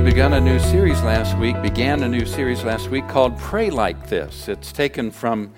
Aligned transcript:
we 0.00 0.06
began 0.06 0.32
a 0.32 0.40
new 0.40 0.58
series 0.58 1.02
last 1.02 1.36
week, 1.36 1.60
began 1.60 2.02
a 2.02 2.08
new 2.08 2.24
series 2.24 2.64
last 2.64 2.88
week 2.88 3.06
called 3.06 3.36
Pray 3.36 3.68
Like 3.68 4.08
This. 4.08 4.48
It's 4.48 4.72
taken 4.72 5.10
from 5.10 5.52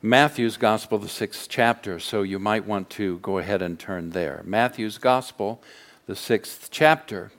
Matthew's 0.00 0.56
Gospel, 0.56 0.96
the 0.96 1.06
sixth 1.06 1.48
chapter, 1.50 1.98
so 1.98 2.22
you 2.22 2.38
might 2.38 2.64
want 2.64 2.88
to 2.90 3.18
go 3.18 3.36
ahead 3.36 3.60
and 3.60 3.78
turn 3.78 4.12
there. 4.12 4.40
Matthew's 4.46 4.96
Gospel, 4.96 5.62
the 6.06 6.16
sixth 6.16 6.68
chapter. 6.70 7.30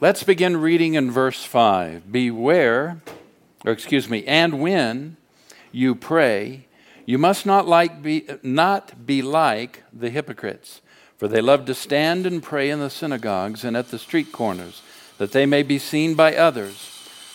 Let's 0.00 0.24
begin 0.24 0.56
reading 0.56 0.94
in 0.94 1.08
verse 1.08 1.44
5. 1.44 2.10
Beware, 2.10 3.00
or 3.64 3.70
excuse 3.70 4.08
me, 4.08 4.24
and 4.24 4.60
when 4.60 5.18
you 5.70 5.94
pray, 5.94 6.66
you 7.06 7.18
must 7.18 7.44
not, 7.44 7.66
like 7.66 8.02
be, 8.02 8.26
not 8.42 9.06
be 9.06 9.22
like 9.22 9.82
the 9.92 10.10
hypocrites, 10.10 10.80
for 11.16 11.28
they 11.28 11.40
love 11.40 11.66
to 11.66 11.74
stand 11.74 12.26
and 12.26 12.42
pray 12.42 12.70
in 12.70 12.80
the 12.80 12.90
synagogues 12.90 13.64
and 13.64 13.76
at 13.76 13.88
the 13.88 13.98
street 13.98 14.32
corners, 14.32 14.82
that 15.18 15.32
they 15.32 15.46
may 15.46 15.62
be 15.62 15.78
seen 15.78 16.14
by 16.14 16.34
others. 16.34 16.90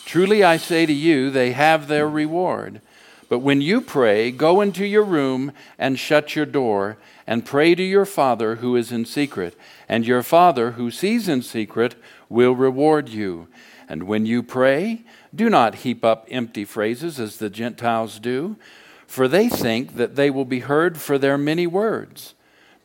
Truly 0.05 0.43
I 0.43 0.57
say 0.57 0.85
to 0.85 0.93
you, 0.93 1.29
they 1.29 1.51
have 1.51 1.87
their 1.87 2.09
reward. 2.09 2.81
But 3.29 3.39
when 3.39 3.61
you 3.61 3.79
pray, 3.79 4.31
go 4.31 4.59
into 4.59 4.85
your 4.85 5.03
room 5.03 5.51
and 5.77 5.99
shut 5.99 6.35
your 6.35 6.47
door, 6.47 6.97
and 7.27 7.45
pray 7.45 7.75
to 7.75 7.83
your 7.83 8.05
Father 8.05 8.55
who 8.55 8.75
is 8.75 8.91
in 8.91 9.05
secret, 9.05 9.55
and 9.87 10.05
your 10.05 10.23
Father 10.23 10.71
who 10.71 10.89
sees 10.89 11.29
in 11.29 11.43
secret 11.43 11.93
will 12.27 12.53
reward 12.53 13.07
you. 13.07 13.47
And 13.87 14.03
when 14.03 14.25
you 14.25 14.41
pray, 14.41 15.03
do 15.33 15.47
not 15.47 15.75
heap 15.75 16.03
up 16.03 16.27
empty 16.31 16.65
phrases 16.65 17.19
as 17.19 17.37
the 17.37 17.51
Gentiles 17.51 18.17
do 18.17 18.57
for 19.09 19.27
they 19.27 19.49
think 19.49 19.95
that 19.95 20.15
they 20.15 20.29
will 20.29 20.45
be 20.45 20.59
heard 20.59 20.95
for 21.01 21.17
their 21.17 21.35
many 21.35 21.65
words. 21.65 22.35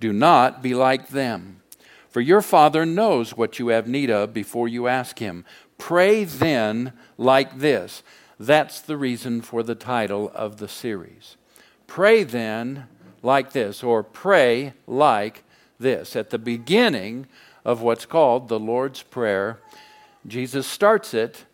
Do 0.01 0.11
not 0.11 0.63
be 0.63 0.75
like 0.75 1.11
them, 1.11 1.61
for 2.09 2.23
your 2.23 2.41
Father 2.41 2.87
knows 2.87 3.37
what 3.37 3.59
you 3.59 3.69
have 3.69 3.87
need 3.87 4.09
of 4.11 4.33
before 4.33 4.67
you 4.67 4.89
ask 4.89 5.19
Him. 5.19 5.45
Pray 5.77 6.25
then 6.25 6.95
like 7.19 7.59
this. 7.59 8.03
That's 8.41 8.81
the 8.81 8.97
reason 8.97 9.43
for 9.43 9.63
the 9.63 9.75
title 9.75 10.33
of 10.35 10.57
the 10.57 10.67
series. 10.67 11.37
Pray 11.87 12.25
then 12.25 12.87
like 13.23 13.53
this, 13.53 13.83
or 13.83 14.03
pray 14.03 14.73
like 14.87 15.45
this. 15.79 16.17
At 16.17 16.31
the 16.31 16.39
beginning 16.39 17.27
of 17.67 17.83
what's 17.83 18.07
called 18.07 18.49
the 18.49 18.59
Lord's 18.59 19.03
Prayer, 19.03 19.59
Jesus 20.27 20.67
starts 20.67 21.13
it, 21.13 21.45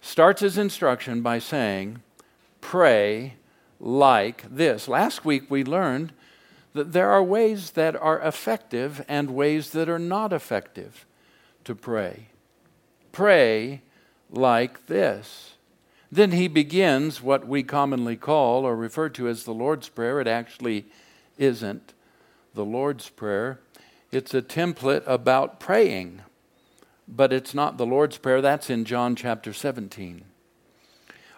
starts 0.00 0.40
his 0.40 0.56
instruction 0.56 1.20
by 1.20 1.38
saying, 1.38 2.00
Pray 2.62 3.34
like 3.80 4.44
this. 4.54 4.88
Last 4.88 5.24
week 5.24 5.50
we 5.50 5.64
learned 5.64 6.12
that 6.72 6.92
there 6.92 7.10
are 7.10 7.22
ways 7.22 7.72
that 7.72 7.96
are 7.96 8.20
effective 8.20 9.04
and 9.08 9.30
ways 9.30 9.70
that 9.70 9.88
are 9.88 9.98
not 9.98 10.32
effective 10.32 11.06
to 11.64 11.74
pray. 11.74 12.28
Pray 13.12 13.82
like 14.30 14.86
this. 14.86 15.54
Then 16.12 16.32
he 16.32 16.48
begins 16.48 17.22
what 17.22 17.46
we 17.46 17.62
commonly 17.62 18.16
call 18.16 18.64
or 18.64 18.76
refer 18.76 19.08
to 19.10 19.28
as 19.28 19.44
the 19.44 19.54
Lord's 19.54 19.88
Prayer. 19.88 20.20
It 20.20 20.28
actually 20.28 20.86
isn't 21.38 21.94
the 22.54 22.64
Lord's 22.64 23.10
Prayer, 23.10 23.60
it's 24.10 24.32
a 24.32 24.40
template 24.40 25.02
about 25.06 25.60
praying, 25.60 26.22
but 27.06 27.32
it's 27.32 27.54
not 27.54 27.76
the 27.76 27.84
Lord's 27.86 28.16
Prayer. 28.16 28.40
That's 28.40 28.70
in 28.70 28.84
John 28.84 29.14
chapter 29.14 29.52
17. 29.52 30.24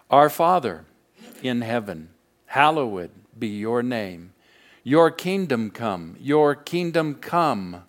Our 0.09 0.29
Father 0.29 0.85
in 1.43 1.61
heaven 1.61 2.09
Hallowed 2.49 3.11
be 3.37 3.47
your 3.47 3.83
name. 3.83 4.33
Your 4.83 5.11
kingdom 5.11 5.69
come, 5.69 6.15
your 6.19 6.55
kingdom 6.55 7.13
come, 7.13 7.83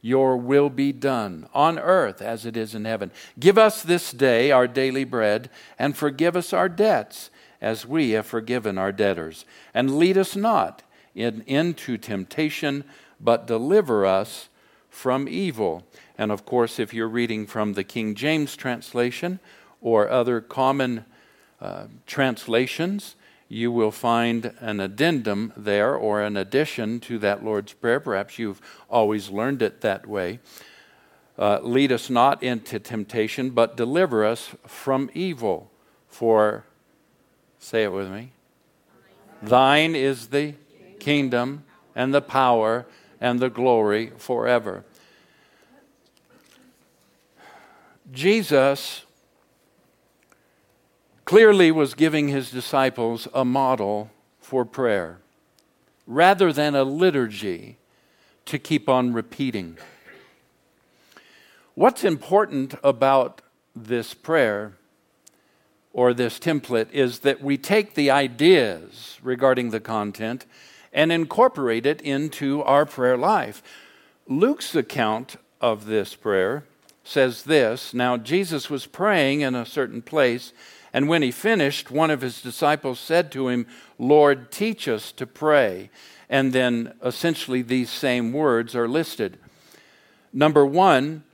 your 0.00 0.36
will 0.36 0.70
be 0.70 0.92
done 0.92 1.48
on 1.52 1.76
earth 1.76 2.22
as 2.22 2.46
it 2.46 2.56
is 2.56 2.72
in 2.72 2.84
heaven. 2.84 3.10
Give 3.40 3.58
us 3.58 3.82
this 3.82 4.12
day 4.12 4.52
our 4.52 4.68
daily 4.68 5.02
bread, 5.02 5.50
and 5.76 5.96
forgive 5.96 6.36
us 6.36 6.52
our 6.52 6.68
debts 6.68 7.30
as 7.60 7.84
we 7.84 8.10
have 8.10 8.26
forgiven 8.26 8.78
our 8.78 8.92
debtors. 8.92 9.44
And 9.74 9.98
lead 9.98 10.16
us 10.16 10.36
not 10.36 10.84
in, 11.16 11.42
into 11.48 11.98
temptation, 11.98 12.84
but 13.20 13.48
deliver 13.48 14.06
us 14.06 14.50
from 14.88 15.28
evil. 15.28 15.82
And 16.16 16.30
of 16.30 16.46
course, 16.46 16.78
if 16.78 16.94
you're 16.94 17.08
reading 17.08 17.44
from 17.44 17.72
the 17.72 17.82
King 17.82 18.14
James 18.14 18.54
translation 18.54 19.40
or 19.80 20.08
other 20.08 20.40
common 20.40 21.06
uh, 21.60 21.86
translations, 22.06 23.16
you 23.52 23.72
will 23.72 23.90
find 23.90 24.54
an 24.60 24.78
addendum 24.78 25.52
there 25.56 25.96
or 25.96 26.22
an 26.22 26.36
addition 26.36 27.00
to 27.00 27.18
that 27.18 27.44
Lord's 27.44 27.72
Prayer. 27.72 27.98
Perhaps 27.98 28.38
you've 28.38 28.60
always 28.88 29.28
learned 29.28 29.60
it 29.60 29.80
that 29.80 30.06
way. 30.06 30.38
Uh, 31.36 31.58
lead 31.60 31.90
us 31.90 32.08
not 32.08 32.40
into 32.44 32.78
temptation, 32.78 33.50
but 33.50 33.76
deliver 33.76 34.24
us 34.24 34.50
from 34.66 35.10
evil. 35.14 35.68
For, 36.06 36.64
say 37.58 37.82
it 37.82 37.92
with 37.92 38.08
me, 38.08 38.30
thine 39.42 39.96
is 39.96 40.28
the 40.28 40.54
kingdom 41.00 41.64
and 41.96 42.14
the 42.14 42.22
power 42.22 42.86
and 43.20 43.40
the 43.40 43.50
glory 43.50 44.12
forever. 44.16 44.84
Jesus 48.12 49.02
clearly 51.30 51.70
was 51.70 51.94
giving 51.94 52.26
his 52.26 52.50
disciples 52.50 53.28
a 53.32 53.44
model 53.44 54.10
for 54.40 54.64
prayer 54.64 55.18
rather 56.04 56.52
than 56.52 56.74
a 56.74 56.82
liturgy 56.82 57.76
to 58.44 58.58
keep 58.58 58.88
on 58.88 59.12
repeating. 59.12 59.78
What's 61.76 62.02
important 62.02 62.74
about 62.82 63.42
this 63.76 64.12
prayer 64.12 64.72
or 65.92 66.12
this 66.12 66.40
template 66.40 66.90
is 66.90 67.20
that 67.20 67.40
we 67.40 67.56
take 67.56 67.94
the 67.94 68.10
ideas 68.10 69.20
regarding 69.22 69.70
the 69.70 69.78
content 69.78 70.46
and 70.92 71.12
incorporate 71.12 71.86
it 71.86 72.02
into 72.02 72.60
our 72.64 72.84
prayer 72.84 73.16
life. 73.16 73.62
Luke's 74.26 74.74
account 74.74 75.36
of 75.60 75.86
this 75.86 76.16
prayer 76.16 76.64
says 77.04 77.44
this 77.44 77.94
Now, 77.94 78.16
Jesus 78.16 78.68
was 78.68 78.86
praying 78.86 79.42
in 79.42 79.54
a 79.54 79.64
certain 79.64 80.02
place 80.02 80.52
and 80.92 81.08
when 81.08 81.22
he 81.22 81.30
finished, 81.30 81.90
one 81.90 82.10
of 82.10 82.20
his 82.20 82.42
disciples 82.42 82.98
said 82.98 83.30
to 83.32 83.48
him, 83.48 83.66
Lord, 83.98 84.50
teach 84.50 84.88
us 84.88 85.12
to 85.12 85.26
pray. 85.26 85.90
And 86.28 86.52
then 86.52 86.94
essentially 87.04 87.62
these 87.62 87.90
same 87.90 88.32
words 88.32 88.74
are 88.74 88.88
listed. 88.88 89.38
Number 90.32 90.64
one, 90.66 91.24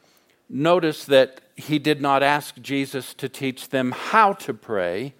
notice 0.49 1.05
that 1.07 1.41
he 1.57 1.79
did 1.79 2.01
not 2.01 2.23
ask 2.23 2.61
Jesus 2.61 3.15
to 3.15 3.29
teach 3.29 3.71
them 3.71 3.93
how 3.93 4.35
to 4.35 4.53
pray. 4.53 5.15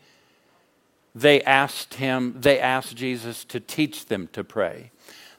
They 1.15 1.43
asked 1.43 1.95
him, 1.95 2.37
they 2.39 2.61
asked 2.61 2.95
Jesus 2.95 3.45
to 3.47 3.59
teach 3.59 4.07
them 4.07 4.29
to 4.33 4.45
pray. 4.45 4.91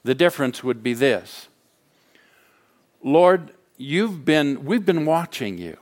The 0.03 0.15
difference 0.15 0.63
would 0.63 0.81
be 0.81 0.93
this 0.93 1.49
Lord, 3.03 3.51
you've 3.77 4.25
been, 4.25 4.65
we've 4.65 4.85
been 4.85 5.05
watching 5.05 5.57
you. 5.59 5.77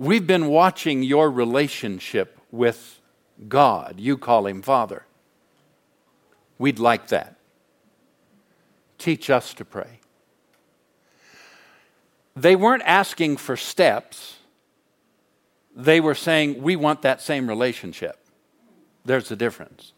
We've 0.00 0.26
been 0.26 0.46
watching 0.46 1.02
your 1.02 1.30
relationship 1.30 2.38
with 2.50 3.02
God. 3.48 3.96
You 3.98 4.16
call 4.16 4.46
him 4.46 4.62
Father. 4.62 5.04
We'd 6.56 6.78
like 6.78 7.08
that. 7.08 7.36
Teach 8.96 9.28
us 9.28 9.52
to 9.52 9.64
pray. 9.66 10.00
They 12.34 12.56
weren't 12.56 12.82
asking 12.86 13.36
for 13.36 13.58
steps, 13.58 14.38
they 15.76 16.00
were 16.00 16.14
saying, 16.14 16.62
We 16.62 16.76
want 16.76 17.02
that 17.02 17.20
same 17.20 17.46
relationship. 17.46 18.18
There's 19.04 19.30
a 19.30 19.36
difference. 19.36 19.92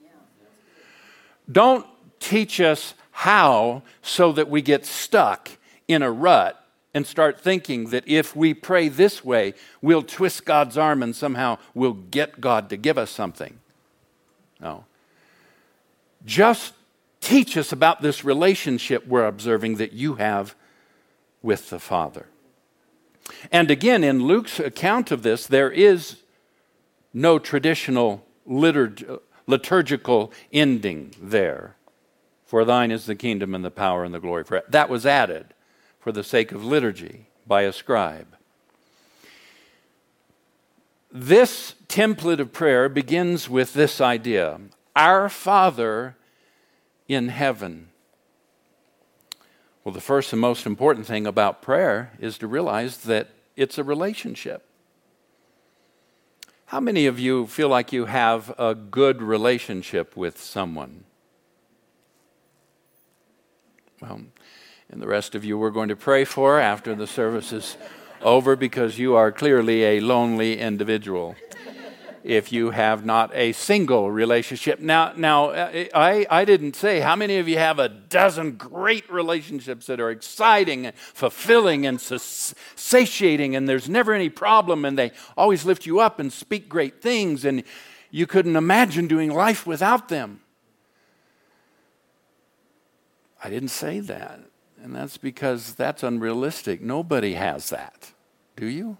Don't 1.51 1.87
teach 2.19 2.61
us 2.61 2.95
how 3.13 3.83
so 4.03 4.33
that 4.33 4.51
we 4.51 4.63
get 4.63 4.85
stuck 4.85 5.49
in 5.87 6.03
a 6.03 6.11
rut 6.11 6.62
and 6.95 7.07
start 7.07 7.41
thinking 7.41 7.91
that 7.91 8.07
if 8.07 8.37
we 8.37 8.53
pray 8.53 8.89
this 8.89 9.25
way, 9.25 9.55
we'll 9.81 10.03
twist 10.03 10.45
God's 10.45 10.77
arm 10.77 11.03
and 11.03 11.17
somehow 11.17 11.59
we'll 11.75 11.95
get 11.95 12.41
God 12.41 12.69
to 12.71 12.77
give 12.77 12.99
us 12.99 13.11
something. 13.11 13.59
No. 14.61 14.85
Just 16.25 16.75
teach 17.21 17.57
us 17.57 17.73
about 17.73 18.03
this 18.03 18.25
relationship 18.25 19.07
we're 19.07 19.27
observing 19.27 19.77
that 19.77 19.93
you 19.93 20.15
have 20.15 20.55
with 21.41 21.71
the 21.71 21.79
Father. 21.79 22.27
And 23.51 23.71
again, 23.71 24.05
in 24.05 24.25
Luke's 24.25 24.61
account 24.61 25.11
of 25.11 25.23
this, 25.23 25.47
there 25.47 25.71
is 25.71 26.17
no 27.15 27.39
traditional 27.39 28.25
liturg- 28.47 29.21
liturgical 29.47 30.33
ending 30.53 31.15
there. 31.21 31.77
For 32.45 32.65
thine 32.65 32.91
is 32.91 33.07
the 33.07 33.15
kingdom 33.15 33.55
and 33.55 33.65
the 33.65 33.71
power 33.71 34.05
and 34.05 34.13
the 34.13 34.21
glory 34.21 34.45
forever. 34.45 34.67
That 34.69 34.91
was 34.91 35.07
added 35.07 35.55
for 36.03 36.11
the 36.11 36.25
sake 36.25 36.51
of 36.51 36.65
liturgy 36.65 37.27
by 37.47 37.63
a 37.63 37.73
scribe. 37.73 38.27
This 41.13 41.77
template 41.87 42.41
of 42.41 42.53
prayer 42.53 42.89
begins 42.89 43.49
with 43.49 43.73
this 43.73 44.01
idea 44.01 44.59
Our 44.97 45.29
Father 45.29 46.17
in 47.07 47.29
heaven. 47.29 47.89
Well, 49.85 49.95
the 49.95 50.01
first 50.01 50.33
and 50.33 50.41
most 50.41 50.67
important 50.67 51.07
thing 51.07 51.25
about 51.25 51.63
prayer 51.63 52.13
is 52.19 52.37
to 52.39 52.49
realize 52.49 52.99
that 52.99 53.29
it's 53.57 53.79
a 53.79 53.85
relationship. 53.85 54.65
How 56.67 56.81
many 56.81 57.07
of 57.07 57.21
you 57.21 57.47
feel 57.47 57.69
like 57.69 57.93
you 57.93 58.07
have 58.07 58.53
a 58.59 58.75
good 58.75 59.23
relationship 59.23 60.17
with 60.17 60.41
someone? 60.41 61.05
Well, 64.01 64.23
and 64.93 65.01
the 65.01 65.07
rest 65.07 65.35
of 65.35 65.43
you 65.43 65.57
we're 65.57 65.71
going 65.71 65.89
to 65.89 65.97
pray 65.97 66.23
for 66.23 66.61
after 66.61 66.95
the 66.95 67.07
service 67.07 67.51
is 67.51 67.79
over 68.21 68.55
because 68.55 68.99
you 68.99 69.15
are 69.15 69.33
clearly 69.33 69.85
a 69.85 70.01
lonely 70.01 70.59
individual 70.59 71.35
if 72.23 72.53
you 72.53 72.71
have 72.71 73.05
not 73.05 73.35
a 73.35 73.53
single 73.53 74.13
relationship. 74.13 74.79
Now, 74.81 75.13
now 75.17 75.47
uh, 75.47 75.87
I, 75.95 76.27
I 76.31 76.45
didn't 76.45 76.77
say 76.77 77.01
how 77.01 77.17
many 77.17 77.39
of 77.39 77.49
you 77.49 77.57
have 77.57 77.79
a 77.79 77.89
dozen 77.89 78.53
great 78.53 79.11
relationships 79.11 79.87
that 79.87 79.99
are 79.99 80.11
exciting 80.11 80.87
and 80.87 80.97
fulfilling 80.97 81.87
and 81.87 81.99
satiating, 81.99 83.57
and 83.57 83.67
there's 83.67 83.89
never 83.89 84.13
any 84.13 84.29
problem, 84.29 84.85
and 84.85 84.97
they 84.97 85.11
always 85.37 85.65
lift 85.65 85.87
you 85.87 86.01
up 86.01 86.21
and 86.21 86.31
speak 86.31 86.69
great 86.69 87.01
things, 87.01 87.45
and 87.47 87.65
you 88.11 88.27
couldn't 88.27 88.57
imagine 88.57 89.09
doing 89.09 89.33
life 89.33 89.67
without 89.67 90.09
them. 90.09 90.43
I 93.43 93.51
didn't 93.51 93.71
say 93.71 93.99
that. 93.99 94.52
And 94.83 94.95
that's 94.97 95.17
because 95.17 95.75
that's 95.75 96.03
unrealistic. 96.03 96.83
Nobody 96.83 97.35
has 97.35 97.71
that. 97.71 98.13
Do 98.57 98.67
you? 98.67 98.99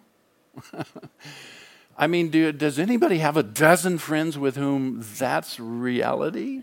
I 1.99 2.07
mean, 2.07 2.29
do, 2.31 2.53
does 2.53 2.79
anybody 2.79 3.19
have 3.19 3.37
a 3.37 3.43
dozen 3.43 3.99
friends 3.99 4.39
with 4.39 4.57
whom 4.57 5.05
that's 5.19 5.59
reality? 5.59 6.63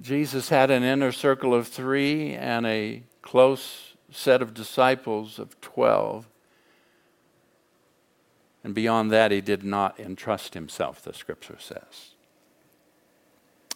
Jesus 0.00 0.48
had 0.48 0.70
an 0.70 0.82
inner 0.82 1.12
circle 1.12 1.54
of 1.54 1.68
three 1.68 2.32
and 2.32 2.66
a 2.66 3.02
close 3.20 3.94
set 4.10 4.40
of 4.40 4.54
disciples 4.54 5.38
of 5.38 5.60
12. 5.60 6.26
And 8.64 8.74
beyond 8.74 9.10
that, 9.10 9.30
he 9.32 9.40
did 9.40 9.64
not 9.64 10.00
entrust 10.00 10.54
himself, 10.54 11.02
the 11.02 11.12
scripture 11.12 11.58
says. 11.58 12.14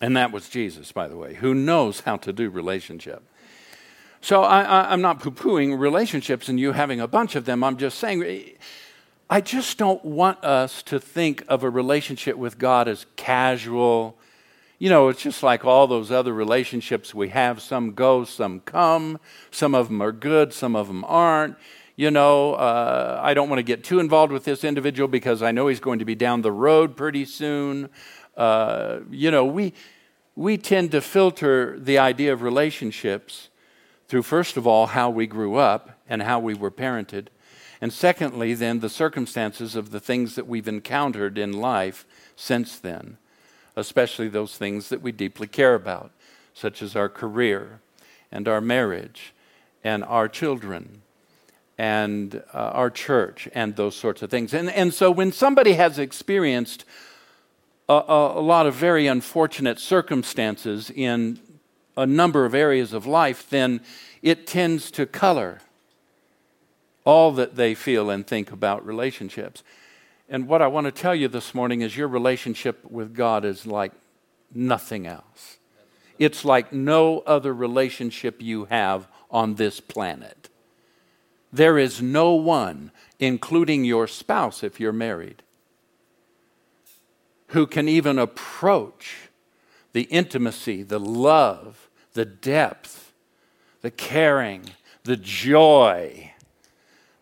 And 0.01 0.17
that 0.17 0.33
was 0.33 0.49
Jesus, 0.49 0.93
by 0.93 1.09
the 1.09 1.17
way, 1.17 1.35
who 1.35 1.55
knows 1.55 2.01
how 2.01 2.17
to 2.19 2.33
do 2.33 2.49
relationship. 2.49 3.23
So 4.21 4.43
I, 4.43 4.93
am 4.93 5.01
not 5.01 5.21
poo 5.21 5.31
pooing 5.31 5.79
relationships 5.79 6.49
and 6.49 6.59
you 6.59 6.73
having 6.73 7.01
a 7.01 7.07
bunch 7.09 7.37
of 7.37 7.45
them. 7.45 7.63
I'm 7.63 7.77
just 7.77 7.99
saying 7.99 8.57
I 9.29 9.41
just 9.41 9.77
don't 9.77 10.05
want 10.05 10.45
us 10.45 10.83
to 10.85 11.01
think 11.01 11.45
of 11.49 11.65
a 11.65 11.71
relationship 11.71 12.37
with 12.37 12.59
God 12.59 12.87
as 12.87 13.07
casual. 13.17 14.17
You 14.79 14.89
know, 14.89 15.09
it's 15.09 15.23
just 15.23 15.43
like 15.43 15.65
all 15.65 15.87
those 15.87 16.13
other 16.13 16.33
relationships 16.33 17.15
we 17.15 17.31
have. 17.31 17.61
Some 17.61 17.93
go, 17.93 18.25
some 18.25 18.61
come. 18.61 19.19
Some 19.51 19.75
of 19.75 19.89
them 19.89 20.01
are 20.01 20.13
good, 20.13 20.53
some 20.53 20.77
of 20.77 20.87
them 20.87 21.05
aren't. 21.05 21.57
You 21.97 22.11
know, 22.11 22.55
uh, 22.55 23.19
I 23.23 23.33
don't 23.35 23.49
want 23.49 23.59
to 23.59 23.65
get 23.65 23.83
too 23.83 24.01
involved 24.01 24.31
with 24.31 24.45
this 24.45 24.65
individual 24.65 25.09
because 25.09 25.43
I 25.43 25.51
know 25.51 25.67
he's 25.67 25.81
going 25.81 25.99
to 25.99 26.05
be 26.05 26.15
down 26.15 26.43
the 26.43 26.53
road 26.53 26.97
pretty 26.97 27.25
soon. 27.25 27.89
Uh, 28.37 28.99
you 29.11 29.31
know, 29.31 29.45
we, 29.47 29.73
we 30.37 30.59
tend 30.59 30.91
to 30.91 31.01
filter 31.01 31.79
the 31.81 31.99
idea 31.99 32.33
of 32.33 32.43
relationships 32.43 33.49
through, 34.09 34.23
first 34.23 34.57
of 34.57 34.67
all, 34.67 34.87
how 34.87 35.11
we 35.11 35.27
grew 35.27 35.57
up 35.57 35.91
and 36.09 36.23
how 36.23 36.39
we 36.39 36.55
were 36.55 36.71
parented. 36.71 37.27
And 37.81 37.93
secondly, 37.93 38.55
then, 38.55 38.81
the 38.81 38.89
circumstances 38.89 39.77
of 39.77 39.91
the 39.91 40.01
things 40.01 40.35
that 40.35 40.47
we've 40.47 40.69
encountered 40.69 41.37
in 41.37 41.53
life 41.53 42.07
since 42.35 42.79
then, 42.79 43.19
especially 43.75 44.29
those 44.29 44.57
things 44.57 44.89
that 44.89 45.03
we 45.03 45.13
deeply 45.13 45.47
care 45.47 45.75
about, 45.75 46.11
such 46.55 46.81
as 46.83 46.97
our 46.97 47.09
career 47.09 47.81
and 48.33 48.49
our 48.49 48.61
marriage 48.61 49.35
and 49.85 50.03
our 50.05 50.29
children 50.29 51.03
and 51.79 52.43
uh, 52.55 52.59
our 52.59 52.91
church 52.91 53.49
and 53.55 53.77
those 53.77 53.95
sorts 53.95 54.23
of 54.23 54.31
things. 54.31 54.55
And, 54.55 54.71
and 54.71 54.95
so 54.95 55.11
when 55.11 55.33
somebody 55.33 55.75
has 55.75 55.99
experienced 55.99 56.85
a, 57.89 57.93
a, 57.93 58.41
a 58.41 58.43
lot 58.43 58.67
of 58.67 58.75
very 58.75 59.07
unfortunate 59.07 59.79
circumstances 59.79 60.91
in 60.91 61.39
a 61.97 62.07
number 62.07 62.45
of 62.45 62.55
areas 62.55 62.93
of 62.93 63.07
life, 63.07 63.49
then 63.49 63.81
it 64.23 64.47
tends 64.47 64.91
to 64.93 65.07
color 65.07 65.61
all 67.05 67.33
that 67.33 67.57
they 67.57 67.75
feel 67.75 68.11
and 68.11 68.27
think 68.27 68.51
about 68.51 68.85
relationships. 68.85 69.63
And 70.29 70.49
what 70.49 70.61
I 70.61 70.67
want 70.67 70.87
to 70.87 70.93
tell 70.93 71.15
you 71.15 71.29
this 71.29 71.55
morning 71.55 71.81
is 71.81 71.97
your 71.97 72.09
relationship 72.09 72.85
with 72.91 73.15
God 73.15 73.45
is 73.45 73.65
like 73.65 73.93
nothing 74.53 75.07
else. 75.07 75.59
It's 76.19 76.45
like 76.45 76.73
no 76.73 77.21
other 77.21 77.55
relationship 77.55 78.43
you 78.43 78.65
have 78.67 79.07
on 79.31 79.55
this 79.55 79.81
planet. 79.81 80.49
There 81.53 81.79
is 81.79 82.03
no 82.03 82.33
one, 82.35 82.91
including 83.21 83.85
your 83.85 84.07
spouse 84.07 84.63
if 84.63 84.81
you're 84.81 84.93
married, 84.93 85.43
who 87.49 87.67
can 87.67 87.89
even 87.89 88.19
approach 88.19 89.29
the 89.93 90.03
intimacy, 90.03 90.83
the 90.83 90.99
love, 90.99 91.86
the 92.17 92.25
depth, 92.25 93.13
the 93.83 93.91
caring, 93.91 94.71
the 95.05 95.17
joy 95.17 96.33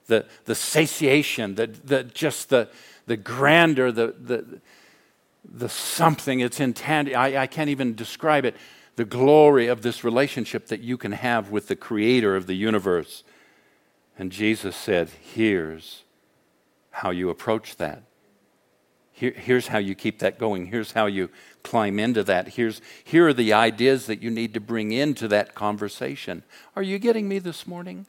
the, 0.06 0.26
the 0.44 0.54
satiation, 0.54 1.54
the, 1.54 1.66
the, 1.66 2.04
just 2.04 2.48
the, 2.50 2.68
the 3.06 3.16
grandeur, 3.16 3.90
the, 3.90 4.14
the, 4.18 4.60
the 5.44 5.68
something. 5.68 6.40
It's 6.40 6.60
intangible. 6.60 7.16
I, 7.18 7.36
I 7.36 7.46
can't 7.46 7.70
even 7.70 7.94
describe 7.94 8.44
it. 8.44 8.56
The 8.96 9.04
glory 9.04 9.66
of 9.66 9.82
this 9.82 10.04
relationship 10.04 10.68
that 10.68 10.80
you 10.80 10.96
can 10.96 11.12
have 11.12 11.50
with 11.50 11.68
the 11.68 11.76
creator 11.76 12.36
of 12.36 12.46
the 12.46 12.54
universe. 12.54 13.24
And 14.18 14.30
Jesus 14.30 14.76
said, 14.76 15.10
Here's 15.20 16.04
how 16.90 17.10
you 17.10 17.28
approach 17.28 17.76
that. 17.76 18.02
Here, 19.10 19.32
here's 19.32 19.68
how 19.68 19.78
you 19.78 19.94
keep 19.94 20.20
that 20.20 20.38
going. 20.38 20.66
Here's 20.66 20.92
how 20.92 21.06
you 21.06 21.28
climb 21.64 21.98
into 21.98 22.22
that. 22.22 22.48
Here's, 22.50 22.80
here 23.02 23.26
are 23.26 23.32
the 23.32 23.52
ideas 23.52 24.06
that 24.06 24.22
you 24.22 24.30
need 24.30 24.54
to 24.54 24.60
bring 24.60 24.92
into 24.92 25.26
that 25.28 25.54
conversation. 25.56 26.44
Are 26.76 26.82
you 26.82 27.00
getting 27.00 27.26
me 27.26 27.40
this 27.40 27.66
morning? 27.66 28.06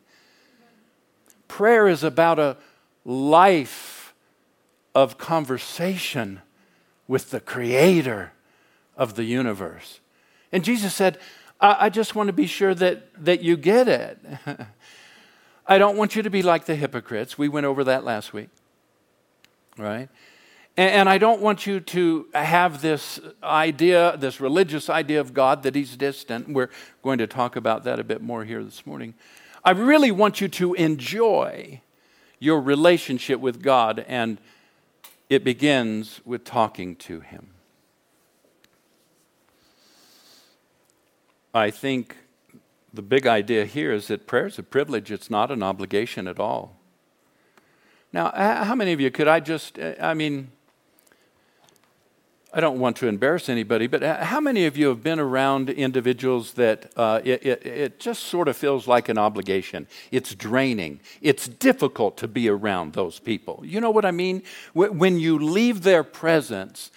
Prayer 1.48 1.88
is 1.88 2.04
about 2.04 2.38
a 2.38 2.58
life 3.04 4.14
of 4.94 5.18
conversation 5.18 6.42
with 7.08 7.32
the 7.32 7.40
creator 7.40 8.34
of 8.98 9.16
the 9.16 9.24
universe. 9.24 10.00
And 10.52 10.64
Jesus 10.64 10.94
said, 10.94 11.18
I, 11.60 11.86
I 11.86 11.90
just 11.90 12.14
want 12.14 12.28
to 12.28 12.34
be 12.34 12.48
sure 12.48 12.76
that, 12.76 13.24
that 13.24 13.42
you 13.42 13.58
get 13.58 13.88
it. 13.88 14.20
I 15.68 15.78
don't 15.78 15.98
want 15.98 16.16
you 16.16 16.22
to 16.22 16.30
be 16.30 16.42
like 16.42 16.66
the 16.66 16.76
hypocrites. 16.76 17.38
We 17.38 17.50
went 17.50 17.66
over 17.66 17.84
that 17.86 18.04
last 18.04 18.34
week, 18.34 18.50
right? 19.78 20.10
And, 20.78 21.08
I 21.08 21.18
don't 21.18 21.40
want 21.40 21.66
you 21.66 21.80
to 21.80 22.28
have 22.34 22.82
this 22.82 23.22
idea, 23.42 24.18
this 24.18 24.42
religious 24.42 24.90
idea 24.90 25.22
of 25.22 25.34
God 25.34 25.64
that 25.64 25.74
He's 25.74 25.96
distant. 25.96 26.50
We're 26.50 26.70
going 27.02 27.18
to 27.20 27.28
talk 27.28 27.56
about 27.56 27.86
that 27.86 27.98
a 27.98 28.04
bit 28.04 28.22
more 28.22 28.44
here 28.44 28.62
this 28.62 28.86
morning. 28.86 29.14
I 29.64 29.72
really 29.72 30.12
want 30.12 30.42
you 30.42 30.50
to 30.50 30.74
enjoy 30.74 31.82
your 32.40 32.60
relationship 32.60 33.40
with 33.40 33.64
God, 33.64 34.04
and 34.06 34.38
it 35.30 35.46
begins 35.46 36.20
with 36.26 36.44
talking 36.44 36.98
to 36.98 37.22
Him. 37.22 37.52
I 41.54 41.72
think 41.72 42.18
the 42.94 43.02
big 43.02 43.26
idea 43.26 43.64
here 43.64 43.94
is 43.94 44.08
that 44.08 44.28
prayer 44.28 44.48
is 44.48 44.60
a 44.60 44.64
privilege, 44.64 45.10
it's 45.10 45.30
not 45.30 45.52
an 45.52 45.64
obligation 45.64 46.28
at 46.28 46.38
all. 46.38 46.76
Now, 48.12 48.32
how 48.32 48.76
many 48.76 48.92
of 48.92 49.00
you 49.00 49.10
could 49.10 49.30
I 49.30 49.40
just, 49.40 49.80
uh, 49.80 49.94
I 50.02 50.14
mean, 50.14 50.52
I 52.56 52.62
don't 52.62 52.80
want 52.80 52.96
to 52.98 53.08
embarrass 53.08 53.50
anybody, 53.50 53.86
but 53.86 54.02
how 54.02 54.40
many 54.40 54.66
of 54.66 54.78
you 54.78 54.88
have 54.88 55.04
been 55.04 55.20
around 55.20 55.70
individuals 55.70 56.54
that 56.54 56.90
uh, 56.96 57.20
it, 57.22 57.46
it, 57.46 57.66
it, 57.66 58.00
just 58.00 58.24
sort 58.24 58.48
of 58.48 58.56
feels 58.56 58.88
like 58.88 59.10
an 59.10 59.18
obligation? 59.18 59.88
It's 60.10 60.34
draining. 60.34 61.02
It's 61.22 61.50
difficult 61.50 62.16
to 62.20 62.30
be 62.30 62.48
around 62.48 62.94
those 62.94 63.20
people. 63.20 63.62
You 63.66 63.82
know 63.82 63.90
what 63.90 64.06
I 64.06 64.12
mean? 64.12 64.42
When 64.74 65.20
you 65.20 65.38
leave 65.38 65.84
their 65.84 66.02
presence, 66.02 66.92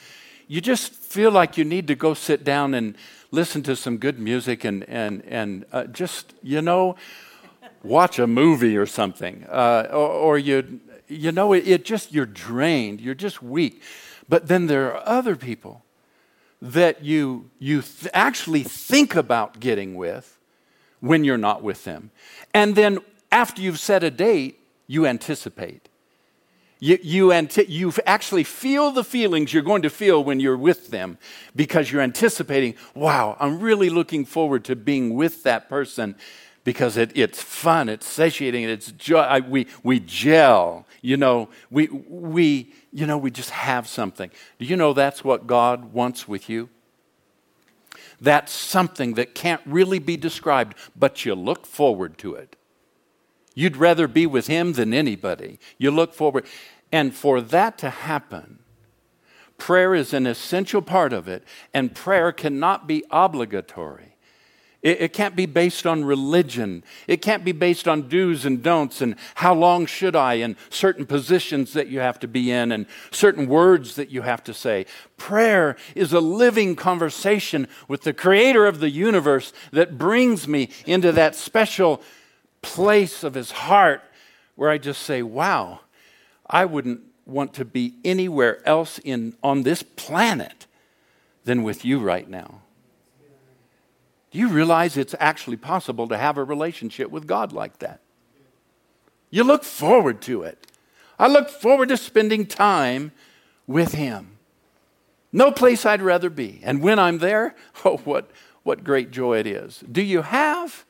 you 0.46 0.60
just 0.60 0.92
feel 0.92 1.32
like 1.32 1.58
you 1.58 1.64
need 1.64 1.88
to 1.88 1.96
go 1.96 2.14
sit 2.14 2.44
down 2.44 2.72
and 2.72 2.94
listen 3.32 3.64
to 3.64 3.74
some 3.74 3.96
good 3.98 4.20
music 4.20 4.62
and, 4.62 4.88
and, 4.88 5.24
and 5.24 5.64
uh, 5.72 5.86
just, 5.86 6.34
you 6.40 6.62
know, 6.62 6.94
watch 7.82 8.20
a 8.20 8.28
movie 8.28 8.76
or 8.76 8.86
something. 8.86 9.44
Uh, 9.48 9.88
or, 9.90 10.08
or, 10.08 10.38
you, 10.38 10.78
you 11.08 11.32
know, 11.32 11.52
it, 11.52 11.66
it 11.66 11.84
just, 11.84 12.12
you're 12.12 12.26
drained, 12.26 13.00
you're 13.00 13.16
just 13.16 13.42
weak. 13.42 13.82
But 14.28 14.48
then 14.48 14.66
there 14.66 14.92
are 14.92 15.02
other 15.06 15.36
people 15.36 15.84
that 16.60 17.04
you, 17.04 17.50
you 17.58 17.82
th- 17.82 18.10
actually 18.12 18.62
think 18.62 19.14
about 19.14 19.60
getting 19.60 19.94
with 19.94 20.38
when 21.00 21.24
you're 21.24 21.38
not 21.38 21.62
with 21.62 21.84
them. 21.84 22.10
And 22.52 22.74
then 22.74 22.98
after 23.30 23.62
you've 23.62 23.78
set 23.78 24.02
a 24.02 24.10
date, 24.10 24.58
you 24.86 25.06
anticipate. 25.06 25.88
You, 26.80 26.98
you, 27.02 27.32
anti- 27.32 27.66
you 27.66 27.92
actually 28.06 28.44
feel 28.44 28.90
the 28.90 29.04
feelings 29.04 29.52
you're 29.52 29.62
going 29.62 29.82
to 29.82 29.90
feel 29.90 30.22
when 30.22 30.40
you're 30.40 30.56
with 30.56 30.90
them 30.90 31.18
because 31.56 31.90
you're 31.90 32.02
anticipating, 32.02 32.74
wow, 32.94 33.36
I'm 33.40 33.60
really 33.60 33.90
looking 33.90 34.24
forward 34.24 34.64
to 34.66 34.76
being 34.76 35.14
with 35.14 35.42
that 35.42 35.68
person 35.68 36.16
because 36.64 36.96
it, 36.96 37.16
it's 37.16 37.42
fun, 37.42 37.88
it's 37.88 38.06
satiating, 38.06 38.64
it's. 38.64 38.92
I, 39.10 39.40
we, 39.40 39.66
we 39.82 40.00
gel, 40.00 40.86
you 41.00 41.16
know, 41.16 41.48
we, 41.70 41.88
we, 41.88 42.72
you 42.92 43.06
know, 43.06 43.18
we 43.18 43.30
just 43.30 43.50
have 43.50 43.88
something. 43.88 44.30
Do 44.58 44.64
you 44.64 44.76
know 44.76 44.92
that's 44.92 45.22
what 45.22 45.46
God 45.46 45.92
wants 45.92 46.26
with 46.26 46.48
you? 46.48 46.68
That's 48.20 48.52
something 48.52 49.14
that 49.14 49.34
can't 49.34 49.62
really 49.64 49.98
be 49.98 50.16
described, 50.16 50.76
but 50.96 51.24
you 51.24 51.34
look 51.34 51.66
forward 51.66 52.18
to 52.18 52.34
it. 52.34 52.56
You'd 53.54 53.76
rather 53.76 54.08
be 54.08 54.26
with 54.26 54.46
Him 54.46 54.74
than 54.74 54.92
anybody. 54.94 55.58
You 55.78 55.90
look 55.90 56.14
forward. 56.14 56.46
And 56.90 57.14
for 57.14 57.40
that 57.40 57.78
to 57.78 57.90
happen, 57.90 58.60
prayer 59.56 59.94
is 59.94 60.12
an 60.12 60.26
essential 60.26 60.82
part 60.82 61.12
of 61.12 61.28
it, 61.28 61.44
and 61.74 61.94
prayer 61.94 62.32
cannot 62.32 62.86
be 62.86 63.04
obligatory. 63.10 64.07
It, 64.80 65.00
it, 65.00 65.12
can't 65.12 65.34
be 65.34 65.46
based 65.46 65.88
on 65.88 66.04
religion. 66.04 66.84
It 67.08 67.20
can't 67.20 67.44
be 67.44 67.50
based 67.50 67.88
on 67.88 68.08
do's 68.08 68.44
and 68.44 68.62
don'ts 68.62 69.00
and 69.00 69.16
how 69.34 69.52
long 69.52 69.86
should 69.86 70.14
I 70.14 70.34
and 70.34 70.54
certain 70.70 71.04
positions 71.04 71.72
that 71.72 71.88
you 71.88 71.98
have 71.98 72.20
to 72.20 72.28
be 72.28 72.52
in 72.52 72.70
and 72.70 72.86
certain 73.10 73.48
words 73.48 73.96
that 73.96 74.10
you 74.10 74.22
have 74.22 74.44
to 74.44 74.54
say. 74.54 74.86
Prayer 75.16 75.76
is 75.96 76.12
a 76.12 76.20
living 76.20 76.76
conversation 76.76 77.66
with 77.88 78.02
the 78.02 78.12
creator 78.12 78.66
of 78.66 78.78
the 78.78 78.90
universe 78.90 79.52
that 79.72 79.98
brings 79.98 80.46
me 80.46 80.70
into 80.86 81.10
that 81.10 81.34
special 81.34 82.00
place 82.62 83.24
of 83.24 83.34
his 83.34 83.50
heart 83.50 84.02
where 84.54 84.70
I 84.70 84.78
just 84.78 85.02
say, 85.02 85.22
wow, 85.22 85.80
I 86.48 86.64
wouldn't 86.64 87.00
want 87.26 87.52
to 87.54 87.64
be 87.64 87.94
anywhere 88.04 88.66
else 88.66 88.98
in, 89.00 89.34
on 89.42 89.64
this 89.64 89.82
planet 89.82 90.66
than 91.44 91.64
with 91.64 91.84
you 91.84 91.98
right 91.98 92.28
now. 92.28 92.62
Do 94.30 94.38
you 94.38 94.48
realize 94.48 94.96
it's 94.96 95.14
actually 95.18 95.56
possible 95.56 96.06
to 96.08 96.18
have 96.18 96.36
a 96.36 96.44
relationship 96.44 97.10
with 97.10 97.26
God 97.26 97.52
like 97.52 97.78
that? 97.78 98.00
You 99.30 99.44
look 99.44 99.64
forward 99.64 100.20
to 100.22 100.42
it. 100.42 100.66
I 101.18 101.26
look 101.26 101.48
forward 101.48 101.88
to 101.88 101.96
spending 101.96 102.46
time 102.46 103.12
with 103.66 103.92
Him. 103.92 104.38
No 105.32 105.50
place 105.50 105.84
I'd 105.84 106.02
rather 106.02 106.30
be. 106.30 106.60
And 106.62 106.82
when 106.82 106.98
I'm 106.98 107.18
there, 107.18 107.54
oh, 107.84 107.98
what, 107.98 108.30
what 108.62 108.84
great 108.84 109.10
joy 109.10 109.38
it 109.38 109.46
is. 109.46 109.82
Do 109.90 110.02
you 110.02 110.22
have? 110.22 110.84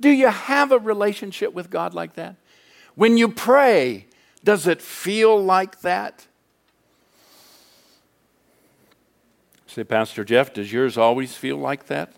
Do 0.00 0.10
you 0.10 0.28
have 0.28 0.72
a 0.72 0.78
relationship 0.78 1.52
with 1.52 1.70
God 1.70 1.94
like 1.94 2.14
that? 2.14 2.36
When 2.94 3.16
you 3.16 3.28
pray, 3.28 4.06
does 4.44 4.66
it 4.66 4.82
feel 4.82 5.42
like 5.42 5.80
that? 5.80 6.26
Say, 9.66 9.84
Pastor 9.84 10.24
Jeff, 10.24 10.52
does 10.52 10.70
yours 10.72 10.98
always 10.98 11.34
feel 11.34 11.56
like 11.56 11.86
that? 11.86 12.12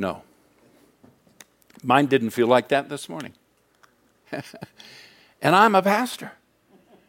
No. 0.00 0.22
Mine 1.82 2.06
didn't 2.06 2.30
feel 2.30 2.46
like 2.46 2.68
that 2.68 2.88
this 2.88 3.06
morning. 3.06 3.34
and 5.42 5.54
I'm 5.54 5.74
a 5.74 5.82
pastor, 5.82 6.32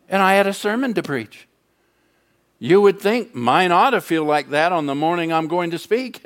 and 0.10 0.22
I 0.22 0.34
had 0.34 0.46
a 0.46 0.54
sermon 0.54 0.94
to 0.96 1.02
preach. 1.02 1.48
You 2.60 2.82
would 2.82 3.00
think 3.00 3.34
mine 3.34 3.72
ought 3.72 3.92
to 3.92 4.02
feel 4.02 4.26
like 4.26 4.50
that 4.50 4.74
on 4.74 4.88
the 4.88 4.94
morning 4.94 5.32
I'm 5.32 5.48
going 5.48 5.72
to 5.72 5.80
speak. 5.80 6.22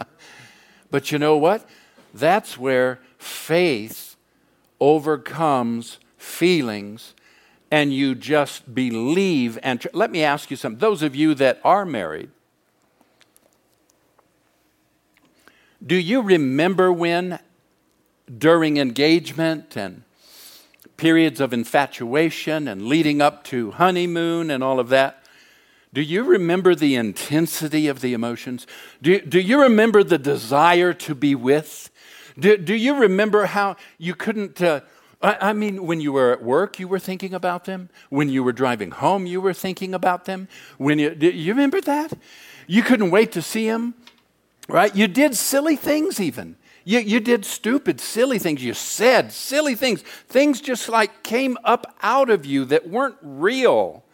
but 0.90 1.10
you 1.10 1.18
know 1.18 1.36
what? 1.36 1.68
That's 2.14 2.56
where 2.56 3.00
faith 3.18 4.16
overcomes 4.78 5.98
feelings 6.16 7.14
and 7.68 7.92
you 7.92 8.14
just 8.14 8.74
believe 8.74 9.58
and 9.62 9.80
tr- 9.80 9.88
let 9.92 10.10
me 10.10 10.22
ask 10.22 10.50
you 10.50 10.56
something 10.56 10.78
those 10.78 11.02
of 11.02 11.14
you 11.14 11.34
that 11.34 11.60
are 11.62 11.84
married 11.84 12.30
Do 15.84 15.96
you 15.96 16.20
remember 16.20 16.92
when, 16.92 17.38
during 18.38 18.76
engagement 18.76 19.76
and 19.76 20.02
periods 20.98 21.40
of 21.40 21.54
infatuation 21.54 22.68
and 22.68 22.86
leading 22.86 23.22
up 23.22 23.44
to 23.44 23.70
honeymoon 23.70 24.50
and 24.50 24.62
all 24.62 24.78
of 24.78 24.90
that, 24.90 25.24
do 25.94 26.02
you 26.02 26.22
remember 26.22 26.74
the 26.74 26.94
intensity 26.94 27.88
of 27.88 28.02
the 28.02 28.12
emotions? 28.12 28.66
Do, 29.00 29.20
do 29.20 29.40
you 29.40 29.62
remember 29.62 30.04
the 30.04 30.18
desire 30.18 30.92
to 30.94 31.14
be 31.14 31.34
with? 31.34 31.90
Do, 32.38 32.58
do 32.58 32.74
you 32.74 32.94
remember 33.00 33.46
how 33.46 33.76
you 33.96 34.14
couldn't? 34.14 34.60
Uh, 34.60 34.82
I, 35.22 35.48
I 35.48 35.52
mean, 35.54 35.86
when 35.86 36.00
you 36.00 36.12
were 36.12 36.30
at 36.32 36.42
work, 36.42 36.78
you 36.78 36.86
were 36.86 36.98
thinking 36.98 37.32
about 37.34 37.64
them. 37.64 37.88
When 38.10 38.28
you 38.28 38.44
were 38.44 38.52
driving 38.52 38.90
home, 38.90 39.26
you 39.26 39.40
were 39.40 39.54
thinking 39.54 39.94
about 39.94 40.26
them. 40.26 40.46
When 40.76 40.98
you, 40.98 41.14
do 41.14 41.28
you 41.28 41.54
remember 41.54 41.80
that? 41.80 42.12
You 42.66 42.82
couldn't 42.82 43.10
wait 43.10 43.32
to 43.32 43.42
see 43.42 43.66
them 43.66 43.94
right? 44.68 44.94
You 44.94 45.08
did 45.08 45.36
silly 45.36 45.76
things, 45.76 46.20
even. 46.20 46.56
You, 46.84 47.00
you 47.00 47.20
did 47.20 47.44
stupid, 47.44 48.00
silly 48.00 48.38
things. 48.38 48.64
You 48.64 48.74
said 48.74 49.32
silly 49.32 49.74
things. 49.74 50.02
Things 50.02 50.60
just 50.60 50.88
like 50.88 51.22
came 51.22 51.58
up 51.64 51.94
out 52.02 52.30
of 52.30 52.46
you 52.46 52.64
that 52.66 52.88
weren't 52.88 53.16
real 53.22 54.04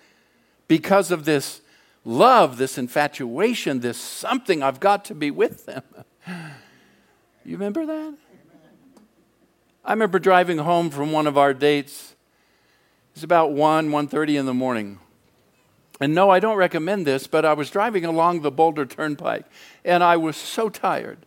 because 0.69 1.11
of 1.11 1.25
this 1.25 1.61
love, 2.05 2.57
this 2.59 2.79
infatuation, 2.79 3.81
this 3.81 3.99
something. 3.99 4.63
I've 4.63 4.81
got 4.81 5.05
to 5.07 5.15
be 5.15 5.31
with 5.31 5.67
them. 5.67 5.83
You 7.47 7.53
remember 7.53 7.87
that? 7.87 8.15
I 9.85 9.93
remember 9.93 10.19
driving 10.19 10.59
home 10.59 10.91
from 10.91 11.13
one 11.13 11.29
of 11.29 11.39
our 11.39 11.55
dates. 11.55 12.17
It's 13.15 13.23
about 13.23 13.53
1, 13.53 13.89
1.30 13.89 14.41
in 14.41 14.47
the 14.47 14.53
morning. 14.53 14.99
And 16.01 16.15
no, 16.15 16.29
I 16.31 16.41
don't 16.41 16.57
recommend 16.57 17.07
this, 17.07 17.27
but 17.27 17.45
I 17.45 17.55
was 17.55 17.71
driving 17.71 18.05
along 18.05 18.43
the 18.43 18.51
Boulder 18.51 18.85
Turnpike 18.85 19.47
and 19.85 20.05
I 20.05 20.17
was 20.17 20.37
so 20.37 20.69
tired 20.69 21.19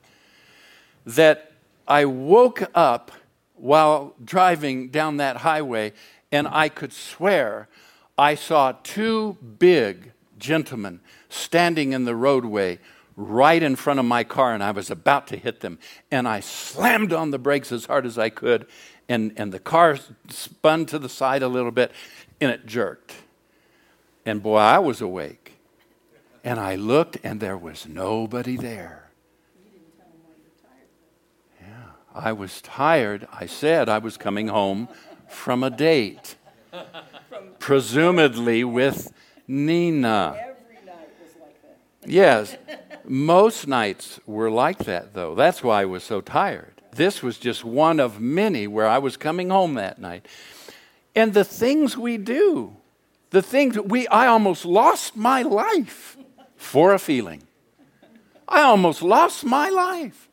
that 1.05 1.53
I 1.87 2.05
woke 2.05 2.69
up 2.75 3.11
while 3.55 4.13
driving 4.23 4.89
down 4.89 5.17
that 5.17 5.37
highway 5.37 5.93
and 6.31 6.47
I 6.47 6.69
could 6.69 6.93
swear 6.93 7.67
I 8.17 8.35
saw 8.35 8.73
two 8.83 9.37
big 9.57 10.11
gentlemen 10.37 10.99
standing 11.29 11.93
in 11.93 12.05
the 12.05 12.15
roadway 12.15 12.79
right 13.15 13.61
in 13.61 13.75
front 13.75 13.99
of 13.99 14.05
my 14.05 14.23
car 14.23 14.53
and 14.53 14.63
I 14.63 14.71
was 14.71 14.91
about 14.91 15.27
to 15.27 15.37
hit 15.37 15.61
them. 15.61 15.79
And 16.11 16.27
I 16.27 16.39
slammed 16.39 17.11
on 17.11 17.31
the 17.31 17.39
brakes 17.39 17.71
as 17.71 17.85
hard 17.85 18.05
as 18.05 18.17
I 18.17 18.29
could, 18.29 18.65
and, 19.09 19.33
and 19.35 19.51
the 19.51 19.59
car 19.59 19.97
spun 20.29 20.85
to 20.87 20.99
the 20.99 21.09
side 21.09 21.41
a 21.41 21.47
little 21.47 21.71
bit 21.71 21.91
and 22.39 22.51
it 22.51 22.65
jerked. 22.65 23.15
And 24.29 24.43
boy, 24.43 24.57
I 24.57 24.77
was 24.77 25.01
awake. 25.01 25.53
And 26.43 26.59
I 26.59 26.75
looked, 26.75 27.17
and 27.23 27.39
there 27.39 27.57
was 27.57 27.87
nobody 27.87 28.57
there. 28.57 29.09
Yeah, 31.59 31.67
I 32.13 32.33
was 32.33 32.61
tired. 32.61 33.27
I 33.33 33.47
said 33.47 33.89
I 33.89 33.97
was 33.97 34.17
coming 34.17 34.47
home 34.47 34.87
from 35.27 35.63
a 35.63 35.71
date, 35.71 36.35
presumably 37.57 38.63
with 38.63 39.11
Nina. 39.47 40.53
Yes, 42.05 42.55
most 43.03 43.67
nights 43.67 44.19
were 44.27 44.51
like 44.51 44.85
that, 44.85 45.15
though. 45.15 45.33
That's 45.33 45.63
why 45.63 45.81
I 45.81 45.85
was 45.85 46.03
so 46.03 46.21
tired. 46.21 46.83
This 46.91 47.23
was 47.23 47.39
just 47.39 47.65
one 47.65 47.99
of 47.99 48.21
many 48.21 48.67
where 48.67 48.87
I 48.87 48.99
was 48.99 49.17
coming 49.17 49.49
home 49.49 49.73
that 49.73 49.97
night. 49.99 50.27
And 51.15 51.33
the 51.33 51.43
things 51.43 51.97
we 51.97 52.17
do, 52.17 52.75
the 53.29 53.41
things 53.41 53.75
that 53.75 53.87
we, 53.87 54.07
I 54.07 54.27
almost 54.27 54.65
lost 54.65 55.15
my 55.15 55.41
life 55.41 56.17
for 56.55 56.93
a 56.93 56.99
feeling. 56.99 57.43
I 58.47 58.61
almost 58.61 59.01
lost 59.01 59.45
my 59.45 59.69
life 59.69 60.27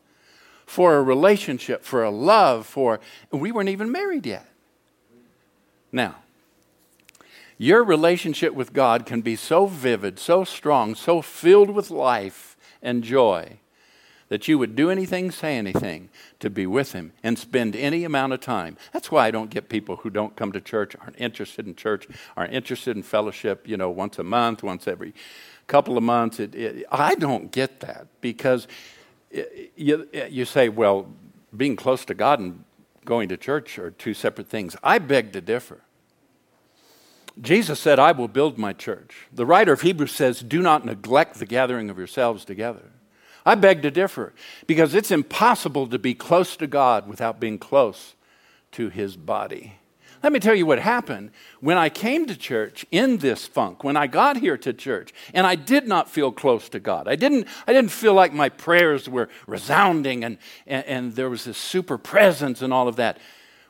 for 0.65 0.95
a 0.95 1.03
relationship, 1.03 1.83
for 1.83 2.03
a 2.03 2.09
love, 2.09 2.65
for, 2.65 2.99
we 3.31 3.51
weren't 3.51 3.69
even 3.69 3.91
married 3.91 4.25
yet. 4.25 4.47
Now, 5.91 6.15
your 7.57 7.83
relationship 7.83 8.53
with 8.53 8.73
God 8.73 9.05
can 9.05 9.21
be 9.21 9.35
so 9.35 9.65
vivid, 9.65 10.19
so 10.19 10.43
strong, 10.43 10.95
so 10.95 11.21
filled 11.21 11.69
with 11.69 11.89
life 11.89 12.57
and 12.81 13.03
joy 13.03 13.59
that 14.29 14.47
you 14.47 14.57
would 14.57 14.75
do 14.75 14.89
anything, 14.89 15.31
say 15.31 15.57
anything 15.57 16.09
to 16.39 16.49
be 16.49 16.67
with 16.67 16.91
Him 16.91 17.13
and 17.23 17.37
spend 17.37 17.75
any 17.75 18.03
amount 18.03 18.33
of 18.33 18.39
time. 18.39 18.77
That's 18.93 19.11
why 19.11 19.27
I 19.27 19.31
don't 19.31 19.49
get 19.49 19.69
people 19.69 19.97
who 19.97 20.09
don't 20.09 20.35
come 20.35 20.51
to 20.51 20.61
church, 20.61 20.95
aren't 20.99 21.19
interested 21.19 21.65
in 21.65 21.75
church, 21.75 22.07
aren't 22.35 22.53
interested 22.53 22.95
in 22.95 23.03
fellowship, 23.03 23.67
you 23.67 23.77
know, 23.77 23.89
once 23.89 24.19
a 24.19 24.23
month, 24.23 24.63
once 24.63 24.87
every 24.87 25.13
couple 25.67 25.97
of 25.97 26.03
months. 26.03 26.39
It, 26.39 26.55
it, 26.55 26.85
I 26.91 27.15
don't 27.15 27.51
get 27.51 27.79
that 27.81 28.07
because 28.21 28.67
it, 29.31 29.71
you, 29.75 30.07
you 30.29 30.45
say, 30.45 30.69
well, 30.69 31.07
being 31.55 31.75
close 31.75 32.05
to 32.05 32.13
God 32.13 32.39
and 32.39 32.63
going 33.05 33.29
to 33.29 33.37
church 33.37 33.79
are 33.79 33.91
two 33.91 34.13
separate 34.13 34.47
things. 34.47 34.75
I 34.83 34.99
beg 34.99 35.33
to 35.33 35.41
differ. 35.41 35.81
Jesus 37.39 37.79
said, 37.79 37.99
I 37.99 38.11
will 38.11 38.27
build 38.27 38.57
my 38.57 38.73
church. 38.73 39.27
The 39.31 39.45
writer 39.45 39.71
of 39.73 39.81
Hebrews 39.81 40.11
says, 40.11 40.41
Do 40.41 40.61
not 40.61 40.85
neglect 40.85 41.35
the 41.35 41.45
gathering 41.45 41.89
of 41.89 41.97
yourselves 41.97 42.43
together. 42.43 42.91
I 43.47 43.55
beg 43.55 43.81
to 43.83 43.91
differ 43.91 44.33
because 44.67 44.93
it's 44.93 45.09
impossible 45.09 45.87
to 45.87 45.97
be 45.97 46.13
close 46.13 46.57
to 46.57 46.67
God 46.67 47.07
without 47.07 47.39
being 47.39 47.57
close 47.57 48.13
to 48.73 48.89
his 48.89 49.15
body. 49.15 49.75
Let 50.21 50.33
me 50.33 50.39
tell 50.41 50.53
you 50.53 50.65
what 50.65 50.79
happened 50.79 51.31
when 51.61 51.77
I 51.77 51.87
came 51.87 52.25
to 52.25 52.35
church 52.35 52.85
in 52.91 53.19
this 53.19 53.47
funk, 53.47 53.85
when 53.85 53.95
I 53.95 54.05
got 54.05 54.35
here 54.35 54.57
to 54.57 54.73
church, 54.73 55.13
and 55.33 55.47
I 55.47 55.55
did 55.55 55.87
not 55.87 56.09
feel 56.09 56.33
close 56.33 56.67
to 56.69 56.81
God. 56.81 57.07
I 57.07 57.15
didn't, 57.15 57.47
I 57.65 57.71
didn't 57.71 57.91
feel 57.91 58.13
like 58.13 58.33
my 58.33 58.49
prayers 58.49 59.07
were 59.07 59.29
resounding 59.47 60.25
and, 60.25 60.39
and, 60.65 60.85
and 60.85 61.15
there 61.15 61.29
was 61.29 61.45
this 61.45 61.57
super 61.57 61.97
presence 61.97 62.61
and 62.61 62.73
all 62.73 62.89
of 62.89 62.97
that. 62.97 63.17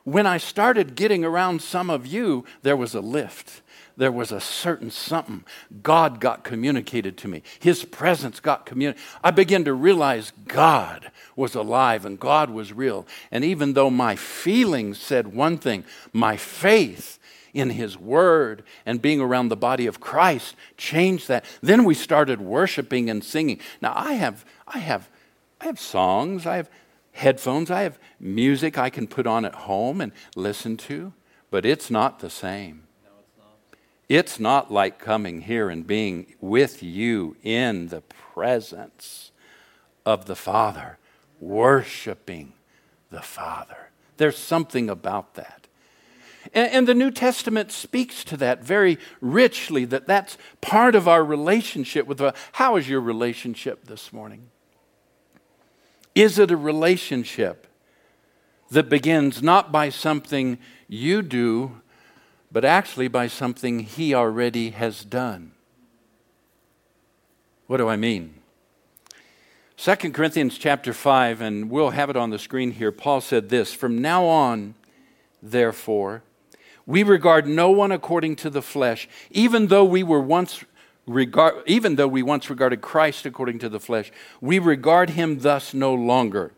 When 0.05 0.25
I 0.25 0.37
started 0.37 0.95
getting 0.95 1.23
around 1.23 1.61
some 1.61 1.91
of 1.91 2.07
you, 2.07 2.45
there 2.63 2.77
was 2.77 2.95
a 2.95 3.01
lift 3.01 3.61
there 3.97 4.11
was 4.11 4.31
a 4.31 4.39
certain 4.39 4.91
something. 4.91 5.43
God 5.81 6.19
got 6.19 6.43
communicated 6.43 7.17
to 7.17 7.27
me. 7.27 7.41
His 7.59 7.83
presence 7.83 8.39
got 8.39 8.65
communicated. 8.65 9.03
I 9.23 9.31
began 9.31 9.65
to 9.65 9.73
realize 9.73 10.31
God 10.47 11.11
was 11.35 11.55
alive 11.55 12.05
and 12.05 12.19
God 12.19 12.51
was 12.51 12.71
real. 12.71 13.07
And 13.31 13.43
even 13.43 13.73
though 13.73 13.89
my 13.89 14.15
feelings 14.15 14.99
said 14.99 15.33
one 15.33 15.57
thing, 15.57 15.83
my 16.13 16.37
faith 16.37 17.17
in 17.53 17.71
His 17.71 17.97
Word 17.97 18.63
and 18.85 19.01
being 19.01 19.19
around 19.19 19.49
the 19.49 19.57
body 19.57 19.87
of 19.87 19.99
Christ 19.99 20.55
changed 20.77 21.27
that. 21.27 21.43
Then 21.61 21.83
we 21.83 21.95
started 21.95 22.39
worshiping 22.39 23.09
and 23.09 23.23
singing. 23.23 23.59
Now 23.81 23.93
I 23.95 24.13
have, 24.13 24.45
I 24.67 24.77
have, 24.77 25.09
I 25.59 25.65
have 25.65 25.79
songs. 25.79 26.45
I 26.45 26.57
have 26.57 26.69
headphones. 27.13 27.71
I 27.71 27.81
have 27.81 27.97
music 28.19 28.77
I 28.77 28.91
can 28.91 29.07
put 29.07 29.25
on 29.25 29.43
at 29.43 29.55
home 29.55 30.01
and 30.01 30.11
listen 30.35 30.77
to, 30.77 31.13
but 31.49 31.65
it's 31.65 31.89
not 31.89 32.19
the 32.19 32.29
same. 32.29 32.86
It's 34.09 34.39
not 34.39 34.71
like 34.71 34.99
coming 34.99 35.41
here 35.41 35.69
and 35.69 35.85
being 35.85 36.35
with 36.39 36.81
you 36.81 37.35
in 37.43 37.89
the 37.89 38.01
presence 38.01 39.31
of 40.05 40.25
the 40.25 40.35
Father, 40.35 40.97
worshiping 41.41 42.53
the 43.09 43.21
Father. 43.21 43.89
There's 44.15 44.37
something 44.37 44.89
about 44.89 45.35
that. 45.35 45.67
And, 46.53 46.71
and, 46.71 46.87
the 46.87 46.93
New 46.93 47.11
Testament 47.11 47.73
speaks 47.73 48.23
to 48.23 48.37
that 48.37 48.63
very 48.63 48.97
richly, 49.19 49.83
that 49.85 50.07
that's 50.07 50.37
part 50.61 50.95
of 50.95 51.05
our 51.05 51.23
relationship 51.23 52.07
with 52.07 52.19
the, 52.19 52.33
How 52.53 52.77
is 52.77 52.87
your 52.87 53.01
relationship 53.01 53.85
this 53.87 54.13
morning? 54.13 54.47
Is 56.15 56.39
it 56.39 56.49
a 56.49 56.57
relationship 56.57 57.67
that 58.71 58.87
begins 58.87 59.43
not 59.43 59.73
by 59.73 59.89
something 59.89 60.57
you 60.87 61.21
do, 61.21 61.81
but 62.51 62.63
actually 62.63 63.07
by 63.07 63.27
something 63.27 63.79
he 63.79 64.13
already 64.13 64.71
has 64.71 65.03
done. 65.03 65.51
What 67.67 67.77
do 67.77 67.87
I 67.87 67.97
mean? 67.97 68.35
2 69.77 69.95
Corinthians 70.11 70.57
chapter 70.57 70.93
5, 70.93 71.41
and 71.41 71.69
we'll 71.69 71.91
have 71.91 72.09
it 72.09 72.17
on 72.17 72.29
the 72.29 72.39
screen 72.39 72.71
here. 72.71 72.91
Paul 72.91 73.21
said 73.21 73.49
this 73.49 73.73
From 73.73 74.01
now 74.01 74.25
on, 74.25 74.75
therefore, 75.43 76.23
we 76.85 77.03
regard 77.03 77.47
no 77.47 77.69
one 77.69 77.91
according 77.91 78.37
to 78.37 78.49
the 78.49 78.61
flesh, 78.61 79.07
even 79.29 79.67
though 79.67 79.85
we 79.85 80.01
were 80.01 80.21
once 80.21 80.63
regard, 81.05 81.55
even 81.67 81.95
though 81.95 82.07
we 82.07 82.23
once 82.23 82.49
regarded 82.49 82.81
Christ 82.81 83.25
according 83.25 83.59
to 83.59 83.69
the 83.69 83.79
flesh, 83.79 84.11
we 84.41 84.57
regard 84.57 85.11
him 85.11 85.39
thus 85.39 85.73
no 85.73 85.93
longer. 85.93 86.53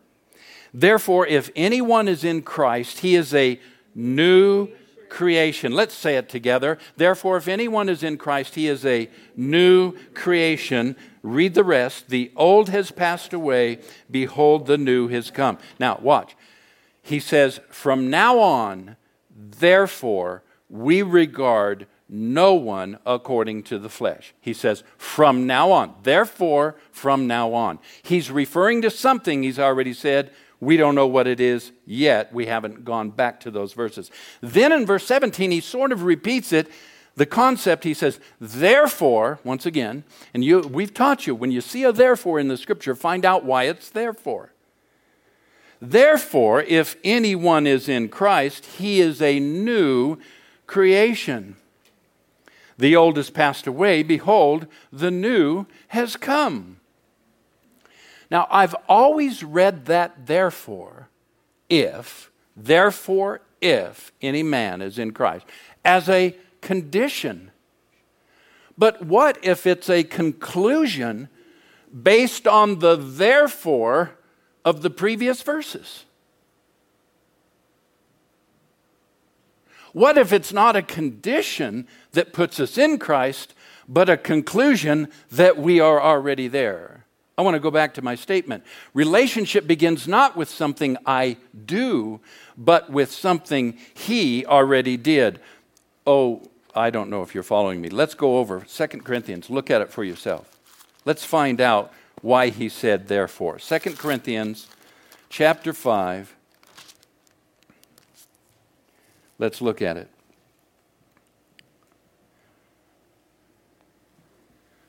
Therefore, 0.72 1.26
if 1.26 1.50
anyone 1.56 2.08
is 2.08 2.24
in 2.24 2.42
Christ, 2.42 3.00
he 3.00 3.16
is 3.16 3.34
a 3.34 3.60
new 3.94 4.68
creation. 5.10 5.72
Let's 5.72 5.94
say 5.94 6.16
it 6.16 6.28
together. 6.28 6.78
Therefore, 6.96 7.36
if 7.36 7.48
anyone 7.48 7.88
is 7.88 8.02
in 8.02 8.16
Christ, 8.16 8.54
he 8.54 8.66
is 8.66 8.86
a 8.86 9.10
new 9.36 9.94
creation. 10.14 10.96
Read 11.22 11.54
the 11.54 11.64
rest. 11.64 12.08
The 12.08 12.32
old 12.36 12.70
has 12.70 12.90
passed 12.90 13.32
away. 13.32 13.80
Behold, 14.10 14.66
the 14.66 14.78
new 14.78 15.08
has 15.08 15.30
come. 15.30 15.58
Now, 15.78 15.98
watch. 16.00 16.36
He 17.02 17.20
says, 17.20 17.60
From 17.68 18.08
now 18.08 18.38
on, 18.38 18.96
therefore, 19.30 20.42
we 20.68 21.02
regard 21.02 21.86
no 22.10 22.54
one 22.54 22.98
according 23.06 23.62
to 23.62 23.78
the 23.78 23.88
flesh. 23.88 24.34
He 24.40 24.52
says, 24.52 24.82
from 24.98 25.46
now 25.46 25.70
on. 25.70 25.94
Therefore, 26.02 26.74
from 26.90 27.28
now 27.28 27.54
on. 27.54 27.78
He's 28.02 28.30
referring 28.30 28.82
to 28.82 28.90
something 28.90 29.42
he's 29.42 29.60
already 29.60 29.92
said 29.92 30.32
we 30.60 30.76
don't 30.76 30.94
know 30.94 31.06
what 31.06 31.26
it 31.26 31.40
is 31.40 31.72
yet. 31.86 32.32
We 32.32 32.46
haven't 32.46 32.84
gone 32.84 33.10
back 33.10 33.40
to 33.40 33.50
those 33.50 33.72
verses. 33.72 34.10
Then 34.40 34.72
in 34.72 34.84
verse 34.86 35.06
17, 35.06 35.50
he 35.50 35.60
sort 35.60 35.90
of 35.90 36.02
repeats 36.02 36.52
it. 36.52 36.70
The 37.16 37.26
concept, 37.26 37.84
he 37.84 37.94
says, 37.94 38.20
therefore, 38.40 39.40
once 39.42 39.66
again, 39.66 40.04
and 40.32 40.44
you, 40.44 40.60
we've 40.60 40.94
taught 40.94 41.26
you, 41.26 41.34
when 41.34 41.50
you 41.50 41.60
see 41.60 41.84
a 41.84 41.92
therefore 41.92 42.38
in 42.38 42.48
the 42.48 42.56
scripture, 42.56 42.94
find 42.94 43.24
out 43.24 43.44
why 43.44 43.64
it's 43.64 43.90
therefore. 43.90 44.52
Therefore, 45.80 46.62
if 46.62 46.96
anyone 47.02 47.66
is 47.66 47.88
in 47.88 48.10
Christ, 48.10 48.66
he 48.66 49.00
is 49.00 49.22
a 49.22 49.40
new 49.40 50.18
creation. 50.66 51.56
The 52.76 52.94
old 52.94 53.16
has 53.16 53.30
passed 53.30 53.66
away. 53.66 54.02
Behold, 54.02 54.66
the 54.92 55.10
new 55.10 55.66
has 55.88 56.16
come. 56.16 56.79
Now, 58.30 58.46
I've 58.50 58.76
always 58.88 59.42
read 59.42 59.86
that, 59.86 60.26
therefore, 60.26 61.08
if, 61.68 62.30
therefore, 62.56 63.40
if 63.60 64.12
any 64.22 64.42
man 64.42 64.80
is 64.80 64.98
in 64.98 65.12
Christ, 65.12 65.46
as 65.84 66.08
a 66.08 66.36
condition. 66.60 67.50
But 68.78 69.04
what 69.04 69.38
if 69.42 69.66
it's 69.66 69.90
a 69.90 70.04
conclusion 70.04 71.28
based 72.02 72.46
on 72.46 72.78
the 72.78 72.96
therefore 72.96 74.12
of 74.64 74.82
the 74.82 74.90
previous 74.90 75.42
verses? 75.42 76.04
What 79.92 80.16
if 80.16 80.32
it's 80.32 80.52
not 80.52 80.76
a 80.76 80.82
condition 80.82 81.88
that 82.12 82.32
puts 82.32 82.60
us 82.60 82.78
in 82.78 82.98
Christ, 82.98 83.54
but 83.88 84.08
a 84.08 84.16
conclusion 84.16 85.08
that 85.32 85.58
we 85.58 85.80
are 85.80 86.00
already 86.00 86.46
there? 86.46 87.06
I 87.38 87.42
want 87.42 87.54
to 87.54 87.60
go 87.60 87.70
back 87.70 87.94
to 87.94 88.02
my 88.02 88.14
statement. 88.14 88.64
Relationship 88.92 89.66
begins 89.66 90.06
not 90.06 90.36
with 90.36 90.48
something 90.48 90.96
I 91.06 91.36
do, 91.64 92.20
but 92.56 92.90
with 92.90 93.10
something 93.10 93.78
He 93.94 94.44
already 94.44 94.96
did. 94.96 95.40
Oh, 96.06 96.42
I 96.74 96.90
don't 96.90 97.10
know 97.10 97.22
if 97.22 97.34
you're 97.34 97.42
following 97.42 97.80
me. 97.80 97.88
Let's 97.88 98.14
go 98.14 98.38
over 98.38 98.60
2 98.60 98.86
Corinthians. 98.86 99.50
Look 99.50 99.70
at 99.70 99.80
it 99.80 99.90
for 99.90 100.04
yourself. 100.04 100.58
Let's 101.04 101.24
find 101.24 101.60
out 101.60 101.92
why 102.22 102.50
he 102.50 102.68
said 102.68 103.08
therefore. 103.08 103.58
2 103.58 103.78
Corinthians 103.96 104.68
chapter 105.28 105.72
5. 105.72 106.36
Let's 109.38 109.62
look 109.62 109.80
at 109.80 109.96
it. 109.96 110.08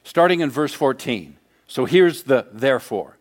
Starting 0.03 0.41
in 0.41 0.49
verse 0.49 0.73
14. 0.73 1.37
So 1.71 1.85
here's 1.85 2.23
the 2.23 2.47
therefore. 2.51 3.15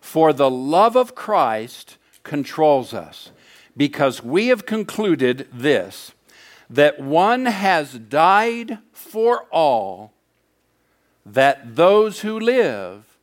For 0.00 0.32
the 0.32 0.48
love 0.48 0.94
of 0.94 1.16
Christ 1.16 1.96
controls 2.22 2.94
us, 2.94 3.32
because 3.76 4.22
we 4.22 4.46
have 4.46 4.64
concluded 4.64 5.48
this 5.52 6.12
that 6.68 7.00
one 7.00 7.46
has 7.46 7.94
died 7.94 8.78
for 8.92 9.42
all, 9.50 10.12
that 11.26 11.74
those 11.74 12.20
who 12.20 12.38
live 12.38 13.18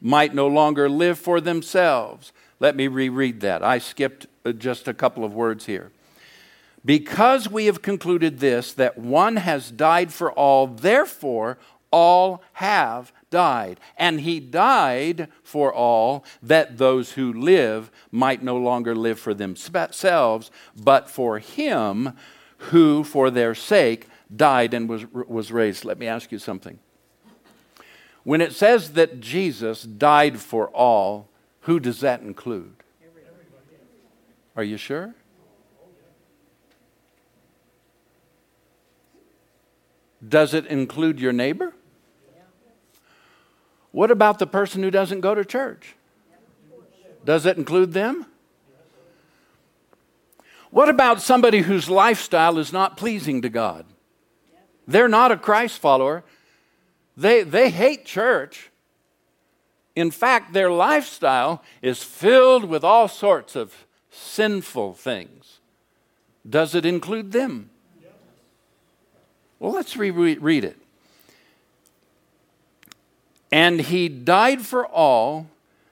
might 0.00 0.34
no 0.34 0.48
longer 0.48 0.88
live 0.88 1.16
for 1.16 1.40
themselves. 1.40 2.32
Let 2.58 2.74
me 2.74 2.88
reread 2.88 3.38
that. 3.42 3.62
I 3.62 3.78
skipped 3.78 4.26
uh, 4.44 4.50
just 4.50 4.88
a 4.88 4.94
couple 4.94 5.24
of 5.24 5.32
words 5.32 5.66
here. 5.66 5.92
Because 6.84 7.48
we 7.48 7.66
have 7.66 7.82
concluded 7.82 8.40
this, 8.40 8.72
that 8.72 8.98
one 8.98 9.36
has 9.36 9.70
died 9.70 10.12
for 10.12 10.32
all, 10.32 10.66
therefore 10.66 11.56
all 11.92 12.42
have 12.54 13.12
died. 13.30 13.80
And 13.96 14.20
he 14.20 14.40
died 14.40 15.28
for 15.42 15.72
all, 15.72 16.24
that 16.42 16.78
those 16.78 17.12
who 17.12 17.32
live 17.32 17.90
might 18.10 18.42
no 18.42 18.56
longer 18.56 18.94
live 18.94 19.18
for 19.18 19.34
themselves, 19.34 20.50
but 20.76 21.10
for 21.10 21.38
him 21.38 22.12
who, 22.58 23.04
for 23.04 23.30
their 23.30 23.54
sake, 23.54 24.08
died 24.34 24.74
and 24.74 24.88
was, 24.88 25.06
was 25.06 25.52
raised. 25.52 25.84
Let 25.84 25.98
me 25.98 26.06
ask 26.06 26.32
you 26.32 26.38
something. 26.38 26.78
When 28.24 28.40
it 28.40 28.52
says 28.52 28.92
that 28.92 29.20
Jesus 29.20 29.82
died 29.82 30.38
for 30.38 30.68
all, 30.68 31.28
who 31.60 31.80
does 31.80 32.00
that 32.00 32.20
include? 32.20 32.74
Are 34.56 34.64
you 34.64 34.76
sure? 34.76 35.14
Does 40.26 40.52
it 40.52 40.66
include 40.66 41.20
your 41.20 41.32
neighbor? 41.32 41.74
What 43.92 44.10
about 44.10 44.38
the 44.38 44.46
person 44.46 44.82
who 44.82 44.90
doesn't 44.90 45.20
go 45.20 45.34
to 45.34 45.44
church? 45.44 45.94
Does 47.24 47.46
it 47.46 47.56
include 47.56 47.92
them? 47.92 48.26
What 50.70 50.88
about 50.88 51.22
somebody 51.22 51.60
whose 51.60 51.88
lifestyle 51.88 52.58
is 52.58 52.72
not 52.72 52.96
pleasing 52.96 53.42
to 53.42 53.48
God? 53.48 53.86
They're 54.86 55.08
not 55.08 55.32
a 55.32 55.36
Christ 55.36 55.78
follower. 55.78 56.24
They, 57.16 57.42
they 57.42 57.70
hate 57.70 58.04
church. 58.04 58.70
In 59.96 60.10
fact, 60.10 60.52
their 60.52 60.70
lifestyle 60.70 61.62
is 61.82 62.02
filled 62.02 62.64
with 62.64 62.84
all 62.84 63.08
sorts 63.08 63.56
of 63.56 63.86
sinful 64.10 64.94
things. 64.94 65.58
does 66.48 66.74
it 66.74 66.86
include 66.86 67.32
them? 67.32 67.70
Well, 69.58 69.72
let's 69.72 69.96
reread 69.96 70.64
it. 70.64 70.78
And 73.50 73.80
he 73.80 74.08
died 74.08 74.62
for 74.62 74.86
all 74.86 75.48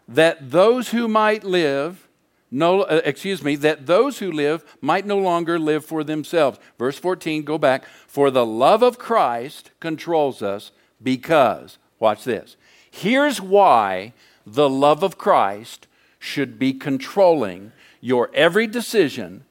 that 0.08 0.50
those 0.50 0.90
who 0.90 1.08
might 1.08 1.44
live 1.44 2.06
no 2.48 2.82
uh, 2.82 3.00
excuse 3.04 3.42
me 3.42 3.56
that 3.56 3.86
those 3.86 4.20
who 4.20 4.30
live 4.30 4.64
might 4.80 5.04
no 5.04 5.18
longer 5.18 5.58
live 5.58 5.84
for 5.84 6.04
themselves. 6.04 6.60
Verse 6.78 6.96
14 6.96 7.42
go 7.42 7.58
back. 7.58 7.84
For 8.06 8.30
the 8.30 8.46
love 8.46 8.82
of 8.82 8.98
christ 8.98 9.72
controls 9.80 10.42
us 10.42 10.70
because 11.02 11.78
watch 11.98 12.24
this 12.24 12.56
here's 12.90 13.40
why 13.40 14.12
the 14.46 14.68
love 14.68 15.02
of 15.02 15.18
christ 15.18 15.88
should 16.18 16.58
be 16.58 16.72
controlling 16.72 17.72
your 18.00 18.30
every 18.32 18.66
decision 18.66 19.44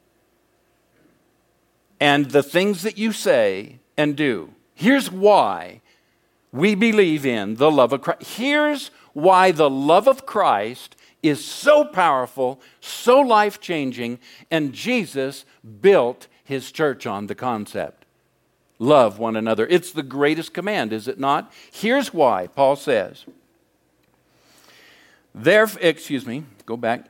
and 1.99 2.31
the 2.31 2.43
things 2.43 2.81
that 2.83 2.97
you 2.97 3.11
say 3.11 3.79
and 3.97 4.15
do. 4.15 4.53
Here's 4.73 5.11
why 5.11 5.81
we 6.55 6.75
believe 6.75 7.25
in 7.25 7.55
the 7.55 7.71
love 7.71 7.91
of 7.93 8.01
christ 8.01 8.37
here's 8.37 8.91
why 9.15 9.49
the 9.51 9.69
love 9.69 10.09
of 10.09 10.25
Christ 10.25 10.97
is 11.23 11.43
so 11.43 11.85
powerful, 11.85 12.59
so 12.81 13.21
life 13.21 13.61
changing, 13.61 14.19
and 14.51 14.73
Jesus 14.73 15.45
built 15.81 16.27
his 16.43 16.69
church 16.69 17.07
on 17.07 17.27
the 17.27 17.33
concept. 17.33 18.05
Love 18.77 19.17
one 19.17 19.37
another. 19.37 19.65
It's 19.67 19.93
the 19.93 20.03
greatest 20.03 20.53
command, 20.53 20.91
is 20.91 21.07
it 21.07 21.17
not? 21.17 21.51
Here's 21.71 22.13
why 22.13 22.47
Paul 22.47 22.75
says. 22.75 23.25
There, 25.33 25.67
excuse 25.79 26.25
me, 26.25 26.43
go 26.65 26.75
back. 26.75 27.05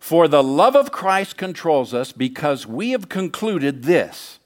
For 0.00 0.26
the 0.26 0.42
love 0.42 0.74
of 0.74 0.90
Christ 0.90 1.36
controls 1.36 1.94
us 1.94 2.10
because 2.10 2.66
we 2.66 2.90
have 2.90 3.08
concluded 3.08 3.84
this 3.84 4.40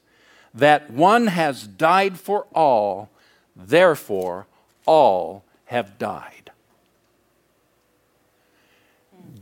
that 0.52 0.90
one 0.90 1.28
has 1.28 1.66
died 1.66 2.20
for 2.20 2.46
all, 2.54 3.10
therefore 3.58 4.46
all 4.86 5.44
have 5.66 5.98
died. 5.98 6.50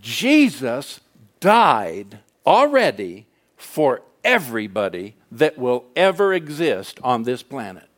Jesus 0.01 1.01
died 1.41 2.19
already 2.45 3.27
for 3.57 4.03
everybody 4.25 5.15
that 5.31 5.57
will 5.59 5.85
ever 5.95 6.33
exist 6.33 6.99
on 7.03 7.23
this 7.23 7.43
planet. 7.43 7.89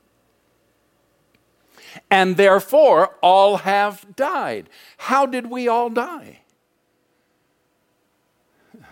And 2.11 2.37
therefore, 2.37 3.17
all 3.23 3.59
have 3.59 4.05
died. 4.15 4.69
How 4.99 5.27
did 5.27 5.47
we 5.47 5.69
all 5.69 5.91
die? 5.91 6.41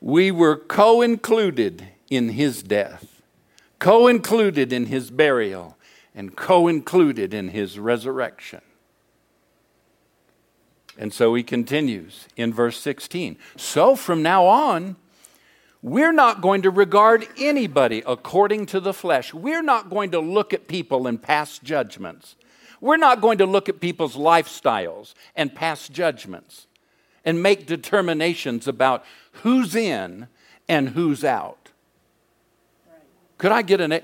We 0.00 0.30
were 0.30 0.56
co 0.56 1.02
included 1.02 1.88
in 2.10 2.28
his 2.30 2.62
death, 2.62 3.15
co 3.78 4.06
included 4.06 4.72
in 4.72 4.86
his 4.86 5.10
burial, 5.10 5.76
and 6.14 6.34
co 6.36 6.68
included 6.68 7.34
in 7.34 7.48
his 7.48 7.78
resurrection. 7.78 8.60
And 10.98 11.12
so 11.12 11.34
he 11.34 11.42
continues 11.42 12.26
in 12.36 12.52
verse 12.54 12.78
16. 12.80 13.36
So 13.56 13.96
from 13.96 14.22
now 14.22 14.46
on, 14.46 14.96
we're 15.82 16.12
not 16.12 16.40
going 16.40 16.62
to 16.62 16.70
regard 16.70 17.28
anybody 17.38 18.02
according 18.06 18.66
to 18.66 18.80
the 18.80 18.94
flesh. 18.94 19.34
We're 19.34 19.62
not 19.62 19.90
going 19.90 20.10
to 20.12 20.20
look 20.20 20.54
at 20.54 20.68
people 20.68 21.06
and 21.06 21.20
pass 21.20 21.58
judgments. 21.58 22.36
We're 22.80 22.96
not 22.96 23.20
going 23.20 23.38
to 23.38 23.46
look 23.46 23.68
at 23.68 23.80
people's 23.80 24.16
lifestyles 24.16 25.14
and 25.34 25.54
pass 25.54 25.88
judgments 25.88 26.66
and 27.24 27.42
make 27.42 27.66
determinations 27.66 28.66
about 28.66 29.04
who's 29.42 29.74
in 29.74 30.28
and 30.68 30.90
who's 30.90 31.24
out. 31.24 31.65
Could 33.38 33.52
I 33.52 33.62
get 33.62 33.80
an. 33.80 33.92
A- 33.92 34.02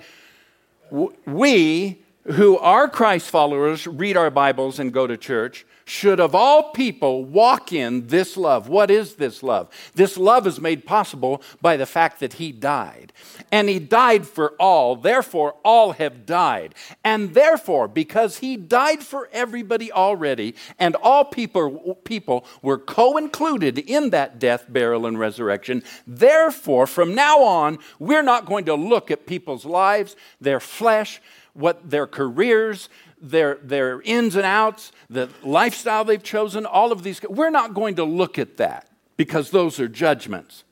We 1.27 1.99
who 2.25 2.57
are 2.59 2.89
Christ 2.89 3.31
followers 3.31 3.87
read 3.87 4.17
our 4.17 4.31
Bibles 4.31 4.79
and 4.79 4.93
go 4.93 5.07
to 5.07 5.17
church 5.17 5.67
should 5.85 6.21
of 6.21 6.35
all 6.35 6.71
people 6.71 7.25
walk 7.25 7.73
in 7.73 8.07
this 8.07 8.37
love. 8.37 8.69
What 8.69 8.91
is 8.91 9.17
this 9.17 9.43
love? 9.43 9.69
This 9.95 10.17
love 10.17 10.47
is 10.47 10.61
made 10.61 10.87
possible 10.87 11.43
by 11.61 11.77
the 11.77 11.87
fact 11.87 12.21
that 12.21 12.35
he 12.35 12.53
died. 12.53 13.13
And 13.51 13.69
he 13.69 13.79
died 13.79 14.27
for 14.27 14.53
all, 14.61 14.97
therefore, 14.97 15.57
all 15.65 15.93
have 15.93 16.25
died. 16.25 16.75
And 17.03 17.35
therefore, 17.35 17.89
because 17.89 18.39
he 18.39 18.57
died 18.57 19.03
for 19.03 19.29
everybody 19.33 19.91
already, 19.91 20.55
and 20.79 20.95
all 20.97 21.25
people, 21.25 21.99
people 22.05 22.45
were 22.63 22.79
co 22.79 23.17
included 23.17 23.79
in 23.79 24.11
that 24.11 24.39
death, 24.39 24.67
burial, 24.69 25.07
and 25.07 25.19
resurrection, 25.19 25.83
therefore, 26.07 26.87
from 26.87 27.15
now 27.15 27.43
on, 27.43 27.79
we're 27.99 28.23
not 28.23 28.47
going 28.47 28.65
to 28.67 28.75
look 28.75 29.11
at 29.11 29.27
people's 29.27 29.65
lives, 29.65 30.17
their 30.41 30.61
flesh, 30.61 31.21
what 31.55 31.91
their 31.91 32.07
careers, 32.07 32.89
their, 33.21 33.57
their 33.63 34.01
ins 34.03 34.37
and 34.37 34.47
outs, 34.47 34.93
the 35.09 35.29
lifestyle 35.43 36.05
they've 36.05 36.23
chosen, 36.23 36.67
all 36.67 36.93
of 36.93 37.03
these. 37.03 37.21
We're 37.23 37.51
not 37.51 37.75
going 37.75 37.97
to 37.97 38.05
look 38.05 38.39
at 38.39 38.57
that 38.57 38.89
because 39.17 39.51
those 39.51 39.79
are 39.79 39.89
judgments. 39.89 40.65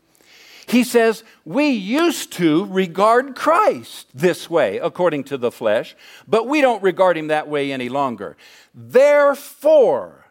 He 0.66 0.84
says, 0.84 1.24
We 1.44 1.70
used 1.70 2.32
to 2.34 2.64
regard 2.66 3.34
Christ 3.34 4.08
this 4.14 4.48
way, 4.48 4.78
according 4.78 5.24
to 5.24 5.36
the 5.36 5.50
flesh, 5.50 5.96
but 6.28 6.46
we 6.46 6.60
don't 6.60 6.82
regard 6.82 7.16
him 7.16 7.28
that 7.28 7.48
way 7.48 7.72
any 7.72 7.88
longer. 7.88 8.36
Therefore, 8.72 10.26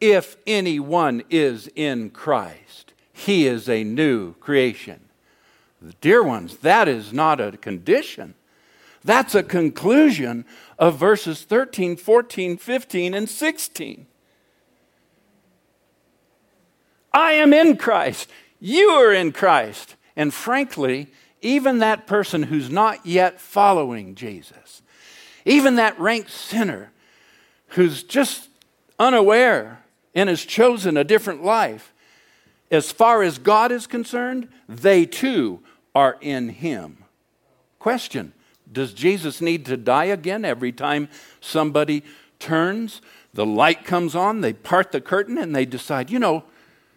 if 0.00 0.36
anyone 0.46 1.22
is 1.30 1.70
in 1.74 2.10
Christ, 2.10 2.92
he 3.12 3.46
is 3.46 3.68
a 3.68 3.84
new 3.84 4.34
creation. 4.34 5.00
Dear 6.00 6.22
ones, 6.22 6.58
that 6.58 6.86
is 6.86 7.12
not 7.12 7.40
a 7.40 7.56
condition. 7.56 8.34
That's 9.04 9.34
a 9.34 9.42
conclusion 9.42 10.44
of 10.78 10.96
verses 10.96 11.42
13, 11.42 11.96
14, 11.96 12.56
15, 12.56 13.14
and 13.14 13.28
16. 13.28 14.06
I 17.12 17.32
am 17.32 17.52
in 17.52 17.76
Christ. 17.76 18.30
You 18.60 18.90
are 18.90 19.12
in 19.12 19.32
Christ. 19.32 19.96
And 20.16 20.32
frankly, 20.32 21.08
even 21.40 21.78
that 21.78 22.06
person 22.06 22.44
who's 22.44 22.70
not 22.70 23.04
yet 23.04 23.40
following 23.40 24.14
Jesus, 24.14 24.82
even 25.44 25.76
that 25.76 25.98
rank 25.98 26.28
sinner 26.28 26.92
who's 27.68 28.02
just 28.02 28.48
unaware 28.98 29.82
and 30.14 30.28
has 30.28 30.44
chosen 30.44 30.96
a 30.96 31.04
different 31.04 31.42
life, 31.42 31.92
as 32.70 32.92
far 32.92 33.22
as 33.22 33.38
God 33.38 33.72
is 33.72 33.86
concerned, 33.86 34.48
they 34.68 35.04
too 35.04 35.60
are 35.94 36.16
in 36.20 36.48
Him. 36.50 37.04
Question 37.78 38.32
does 38.72 38.92
Jesus 38.92 39.40
need 39.40 39.66
to 39.66 39.76
die 39.76 40.06
again 40.06 40.44
every 40.44 40.72
time 40.72 41.08
somebody 41.40 42.02
turns? 42.38 43.00
The 43.34 43.46
light 43.46 43.84
comes 43.84 44.14
on, 44.14 44.40
they 44.40 44.52
part 44.52 44.92
the 44.92 45.00
curtain, 45.00 45.38
and 45.38 45.54
they 45.54 45.64
decide, 45.64 46.10
you 46.10 46.18
know, 46.18 46.44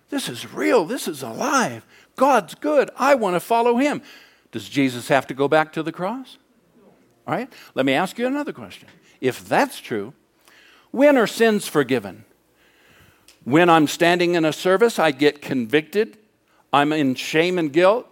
this 0.10 0.30
is 0.30 0.54
real, 0.54 0.86
this 0.86 1.08
is 1.08 1.24
alive. 1.24 1.86
God's 2.16 2.56
good. 2.56 2.90
I 2.98 3.16
want 3.16 3.36
to 3.36 3.40
follow 3.40 3.78
him. 3.78 4.02
Does 4.52 4.70
Jesus 4.70 5.08
have 5.10 5.28
to 5.28 5.34
go 5.34 5.48
back 5.48 5.74
to 5.74 5.84
the 5.84 5.92
cross? 5.92 6.38
All 7.28 7.34
right, 7.34 7.52
let 7.74 7.86
me 7.86 7.94
ask 7.94 8.18
you 8.18 8.28
another 8.28 8.54
question. 8.54 8.88
If 9.20 9.48
that's 9.48 9.80
true, 9.80 10.14
when 10.92 11.18
are 11.18 11.28
sins 11.28 11.68
forgiven? 11.68 12.26
When 13.44 13.70
I'm 13.70 13.88
standing 13.88 14.36
in 14.36 14.46
a 14.46 14.54
service, 14.54 15.00
I 15.00 15.12
get 15.12 15.42
convicted, 15.42 16.18
I'm 16.72 16.92
in 16.94 17.16
shame 17.16 17.58
and 17.58 17.72
guilt, 17.72 18.08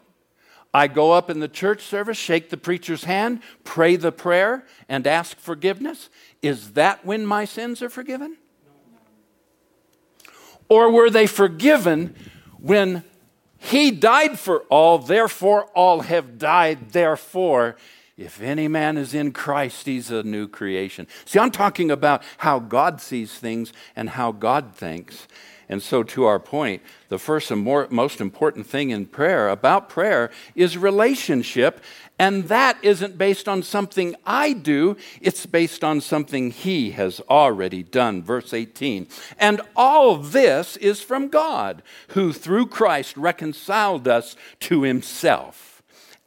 I 0.73 0.87
go 0.87 1.11
up 1.11 1.29
in 1.29 1.39
the 1.39 1.47
church 1.47 1.83
service, 1.83 2.17
shake 2.17 2.49
the 2.49 2.57
preacher's 2.57 3.03
hand, 3.03 3.41
pray 3.63 3.95
the 3.95 4.11
prayer, 4.11 4.65
and 4.89 5.05
ask 5.05 5.37
forgiveness. 5.37 6.09
Is 6.41 6.71
that 6.71 7.05
when 7.05 7.25
my 7.25 7.45
sins 7.45 7.81
are 7.81 7.89
forgiven? 7.89 8.37
Or 10.69 10.91
were 10.91 11.09
they 11.09 11.27
forgiven 11.27 12.15
when 12.59 13.03
he 13.57 13.91
died 13.91 14.39
for 14.39 14.61
all, 14.63 14.97
therefore 14.97 15.65
all 15.75 16.01
have 16.01 16.37
died, 16.37 16.91
therefore 16.91 17.75
if 18.17 18.41
any 18.41 18.67
man 18.67 18.97
is 18.97 19.13
in 19.13 19.31
Christ, 19.31 19.87
he's 19.87 20.11
a 20.11 20.21
new 20.21 20.47
creation. 20.47 21.07
See, 21.25 21.39
I'm 21.39 21.49
talking 21.49 21.89
about 21.89 22.21
how 22.37 22.59
God 22.59 23.01
sees 23.01 23.39
things 23.39 23.73
and 23.95 24.11
how 24.11 24.31
God 24.31 24.75
thinks. 24.75 25.27
And 25.69 25.81
so, 25.81 26.03
to 26.03 26.25
our 26.25 26.39
point, 26.39 26.81
the 27.09 27.17
first 27.17 27.51
and 27.51 27.61
more, 27.61 27.87
most 27.89 28.21
important 28.21 28.67
thing 28.67 28.89
in 28.89 29.05
prayer 29.05 29.49
about 29.49 29.89
prayer 29.89 30.29
is 30.55 30.77
relationship. 30.77 31.81
And 32.19 32.45
that 32.45 32.77
isn't 32.83 33.17
based 33.17 33.47
on 33.47 33.63
something 33.63 34.15
I 34.25 34.53
do, 34.53 34.97
it's 35.19 35.45
based 35.45 35.83
on 35.83 35.99
something 35.99 36.51
He 36.51 36.91
has 36.91 37.19
already 37.29 37.83
done. 37.83 38.21
Verse 38.23 38.53
18. 38.53 39.07
And 39.39 39.61
all 39.75 40.17
this 40.17 40.77
is 40.77 41.01
from 41.01 41.29
God, 41.29 41.81
who 42.09 42.31
through 42.33 42.67
Christ 42.67 43.17
reconciled 43.17 44.07
us 44.07 44.35
to 44.61 44.83
Himself 44.83 45.73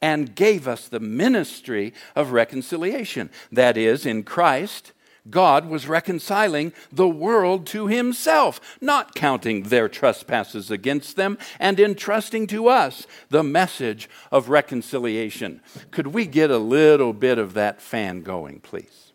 and 0.01 0.35
gave 0.35 0.67
us 0.67 0.87
the 0.87 0.99
ministry 0.99 1.93
of 2.15 2.31
reconciliation. 2.31 3.29
That 3.51 3.77
is, 3.77 4.05
in 4.05 4.23
Christ, 4.23 4.93
God 5.29 5.67
was 5.67 5.87
reconciling 5.87 6.73
the 6.91 7.07
world 7.07 7.65
to 7.67 7.87
himself, 7.87 8.59
not 8.81 9.15
counting 9.15 9.63
their 9.63 9.89
trespasses 9.89 10.71
against 10.71 11.15
them, 11.15 11.37
and 11.59 11.79
entrusting 11.79 12.47
to 12.47 12.67
us 12.67 13.07
the 13.29 13.43
message 13.43 14.09
of 14.31 14.49
reconciliation. 14.49 15.61
Could 15.91 16.07
we 16.07 16.25
get 16.25 16.51
a 16.51 16.57
little 16.57 17.13
bit 17.13 17.37
of 17.37 17.53
that 17.53 17.81
fan 17.81 18.21
going, 18.21 18.59
please? 18.59 19.11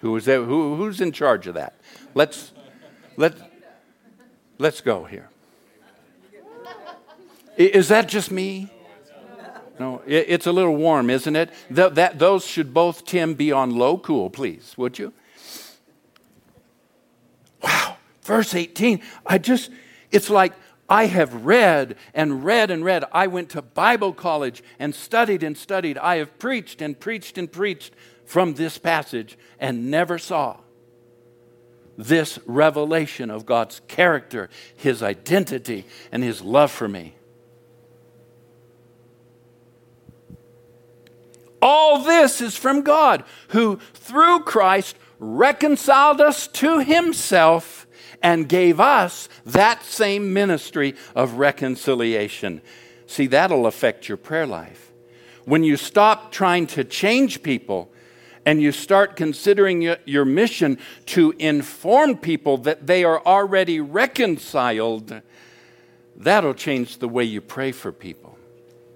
Who 0.00 0.14
is 0.16 0.26
that? 0.26 0.38
Who, 0.40 0.76
who's 0.76 1.00
in 1.00 1.12
charge 1.12 1.46
of 1.46 1.54
that? 1.54 1.74
Let's, 2.14 2.52
let, 3.16 3.34
let's 4.58 4.80
go 4.80 5.04
here. 5.04 5.30
Is 7.56 7.88
that 7.88 8.08
just 8.08 8.30
me? 8.30 8.70
No, 9.78 10.02
it's 10.06 10.46
a 10.46 10.52
little 10.52 10.76
warm, 10.76 11.10
isn't 11.10 11.34
it? 11.34 11.50
That, 11.70 11.96
that, 11.96 12.18
those 12.18 12.46
should 12.46 12.72
both, 12.72 13.04
Tim, 13.04 13.34
be 13.34 13.50
on 13.50 13.70
low 13.70 13.98
cool, 13.98 14.30
please, 14.30 14.74
would 14.76 14.98
you? 14.98 15.12
Wow, 17.60 17.96
verse 18.24 18.54
18. 18.54 19.00
I 19.24 19.38
just, 19.38 19.70
it's 20.10 20.30
like 20.30 20.54
I 20.88 21.06
have 21.06 21.46
read 21.46 21.96
and 22.12 22.44
read 22.44 22.70
and 22.70 22.84
read. 22.84 23.04
I 23.12 23.26
went 23.28 23.50
to 23.50 23.62
Bible 23.62 24.12
college 24.12 24.62
and 24.78 24.94
studied 24.94 25.42
and 25.42 25.56
studied. 25.56 25.98
I 25.98 26.16
have 26.16 26.38
preached 26.38 26.82
and 26.82 26.98
preached 26.98 27.38
and 27.38 27.50
preached 27.50 27.94
from 28.24 28.54
this 28.54 28.78
passage 28.78 29.38
and 29.58 29.90
never 29.90 30.18
saw 30.18 30.58
this 31.96 32.40
revelation 32.44 33.30
of 33.30 33.46
God's 33.46 33.80
character, 33.86 34.50
His 34.74 35.02
identity, 35.02 35.86
and 36.10 36.24
His 36.24 36.42
love 36.42 36.72
for 36.72 36.88
me. 36.88 37.14
All 41.62 42.00
this 42.00 42.40
is 42.40 42.56
from 42.56 42.82
God, 42.82 43.24
who 43.48 43.78
through 43.94 44.40
Christ 44.40 44.96
reconciled 45.18 46.20
us 46.20 46.46
to 46.48 46.80
himself 46.80 47.83
and 48.24 48.48
gave 48.48 48.80
us 48.80 49.28
that 49.44 49.84
same 49.84 50.32
ministry 50.32 50.94
of 51.14 51.34
reconciliation. 51.34 52.62
See, 53.06 53.26
that'll 53.26 53.66
affect 53.66 54.08
your 54.08 54.16
prayer 54.16 54.46
life. 54.46 54.90
When 55.44 55.62
you 55.62 55.76
stop 55.76 56.32
trying 56.32 56.66
to 56.68 56.84
change 56.84 57.42
people 57.42 57.92
and 58.46 58.62
you 58.62 58.72
start 58.72 59.14
considering 59.14 59.94
your 60.06 60.24
mission 60.24 60.78
to 61.06 61.34
inform 61.38 62.16
people 62.16 62.56
that 62.58 62.86
they 62.86 63.04
are 63.04 63.20
already 63.26 63.78
reconciled, 63.78 65.20
that'll 66.16 66.54
change 66.54 66.98
the 66.98 67.08
way 67.08 67.24
you 67.24 67.42
pray 67.42 67.72
for 67.72 67.92
people. 67.92 68.38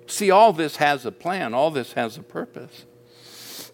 See, 0.06 0.30
all 0.30 0.54
this 0.54 0.76
has 0.76 1.04
a 1.04 1.12
plan, 1.12 1.52
all 1.52 1.70
this 1.70 1.92
has 1.92 2.16
a 2.16 2.22
purpose. 2.22 2.86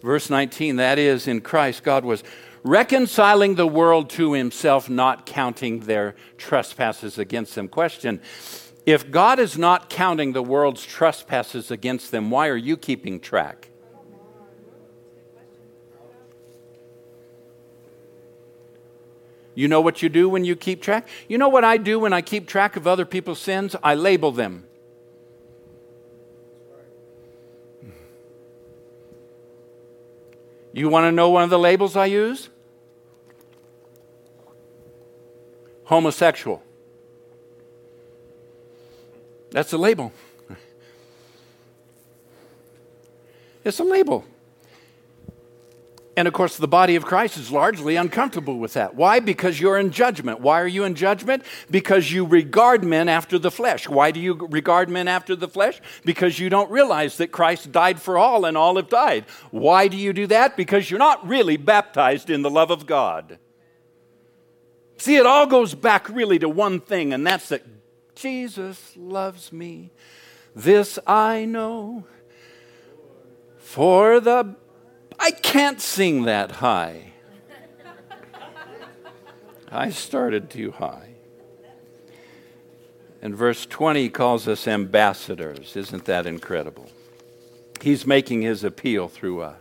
Verse 0.01 0.29
19, 0.29 0.75
that 0.75 0.99
is, 0.99 1.29
in 1.29 1.39
Christ, 1.39 1.81
God 1.83 2.03
was 2.03 2.25
reconciling 2.65 3.55
the 3.55 3.67
world 3.67 4.09
to 4.09 4.33
himself, 4.33 4.89
not 4.89 5.25
counting 5.25 5.81
their 5.81 6.15
trespasses 6.37 7.17
against 7.17 7.55
them. 7.55 7.69
Question 7.69 8.19
If 8.85 9.09
God 9.11 9.39
is 9.39 9.57
not 9.57 9.89
counting 9.89 10.33
the 10.33 10.43
world's 10.43 10.83
trespasses 10.83 11.71
against 11.71 12.11
them, 12.11 12.29
why 12.31 12.49
are 12.49 12.57
you 12.57 12.75
keeping 12.75 13.19
track? 13.21 13.69
You 19.53 19.69
know 19.69 19.79
what 19.79 20.01
you 20.01 20.09
do 20.09 20.27
when 20.27 20.43
you 20.43 20.57
keep 20.57 20.81
track? 20.81 21.07
You 21.29 21.37
know 21.37 21.47
what 21.47 21.63
I 21.63 21.77
do 21.77 21.97
when 21.99 22.11
I 22.11 22.21
keep 22.21 22.45
track 22.45 22.75
of 22.75 22.87
other 22.87 23.05
people's 23.05 23.39
sins? 23.39 23.73
I 23.81 23.95
label 23.95 24.33
them. 24.33 24.67
You 30.73 30.89
want 30.89 31.05
to 31.05 31.11
know 31.13 31.29
one 31.29 31.43
of 31.43 31.49
the 31.49 31.57
labels 31.57 31.95
I 31.95 32.07
use? 32.07 32.49
Homosexual. 35.85 36.61
That's 39.51 39.71
a 39.73 39.77
label. 39.77 40.11
It's 43.63 43.79
a 43.79 43.83
label. 43.83 44.25
And 46.17 46.27
of 46.27 46.33
course, 46.33 46.55
the 46.55 46.67
body 46.67 46.95
of 46.95 47.03
Christ 47.03 47.37
is 47.37 47.51
largely 47.51 47.97
uncomfortable 47.97 48.57
with 48.57 48.73
that. 48.73 48.95
Why? 48.95 49.19
Because 49.19 49.59
you're 49.59 49.77
in 49.77 49.91
judgment. 49.91 50.39
Why 50.39 50.61
are 50.61 50.67
you 50.67 50.85
in 50.85 50.95
judgment? 50.95 51.43
Because 51.69 52.11
you 52.11 52.25
regard 52.25 52.83
men 52.83 53.09
after 53.09 53.37
the 53.37 53.51
flesh. 53.51 53.89
Why 53.89 54.11
do 54.11 54.19
you 54.19 54.33
regard 54.49 54.89
men 54.89 55.07
after 55.07 55.35
the 55.35 55.49
flesh? 55.49 55.81
Because 56.05 56.39
you 56.39 56.49
don't 56.49 56.71
realize 56.71 57.17
that 57.17 57.33
Christ 57.33 57.71
died 57.71 58.01
for 58.01 58.17
all 58.17 58.45
and 58.45 58.57
all 58.57 58.77
have 58.77 58.87
died. 58.87 59.25
Why 59.51 59.87
do 59.87 59.97
you 59.97 60.13
do 60.13 60.27
that? 60.27 60.55
Because 60.55 60.89
you're 60.89 60.99
not 60.99 61.27
really 61.27 61.57
baptized 61.57 62.29
in 62.29 62.43
the 62.43 62.49
love 62.49 62.71
of 62.71 62.85
God. 62.85 63.39
See, 64.97 65.17
it 65.17 65.25
all 65.25 65.45
goes 65.45 65.75
back 65.75 66.09
really 66.09 66.39
to 66.39 66.49
one 66.49 66.79
thing, 66.79 67.13
and 67.13 67.25
that's 67.25 67.49
that 67.49 67.63
Jesus 68.15 68.93
loves 68.95 69.51
me. 69.51 69.91
This 70.55 70.97
I 71.05 71.45
know. 71.45 72.05
For 73.59 74.19
the 74.19 74.55
I 75.19 75.31
can't 75.31 75.81
sing 75.81 76.23
that 76.23 76.51
high. 76.51 77.13
I 79.71 79.89
started 79.89 80.49
too 80.49 80.71
high. 80.71 81.15
And 83.21 83.35
verse 83.35 83.65
20 83.65 84.09
calls 84.09 84.47
us 84.47 84.67
ambassadors. 84.67 85.75
Isn't 85.75 86.05
that 86.05 86.25
incredible? 86.25 86.89
He's 87.81 88.05
making 88.05 88.41
his 88.41 88.63
appeal 88.63 89.07
through 89.07 89.41
us. 89.41 89.57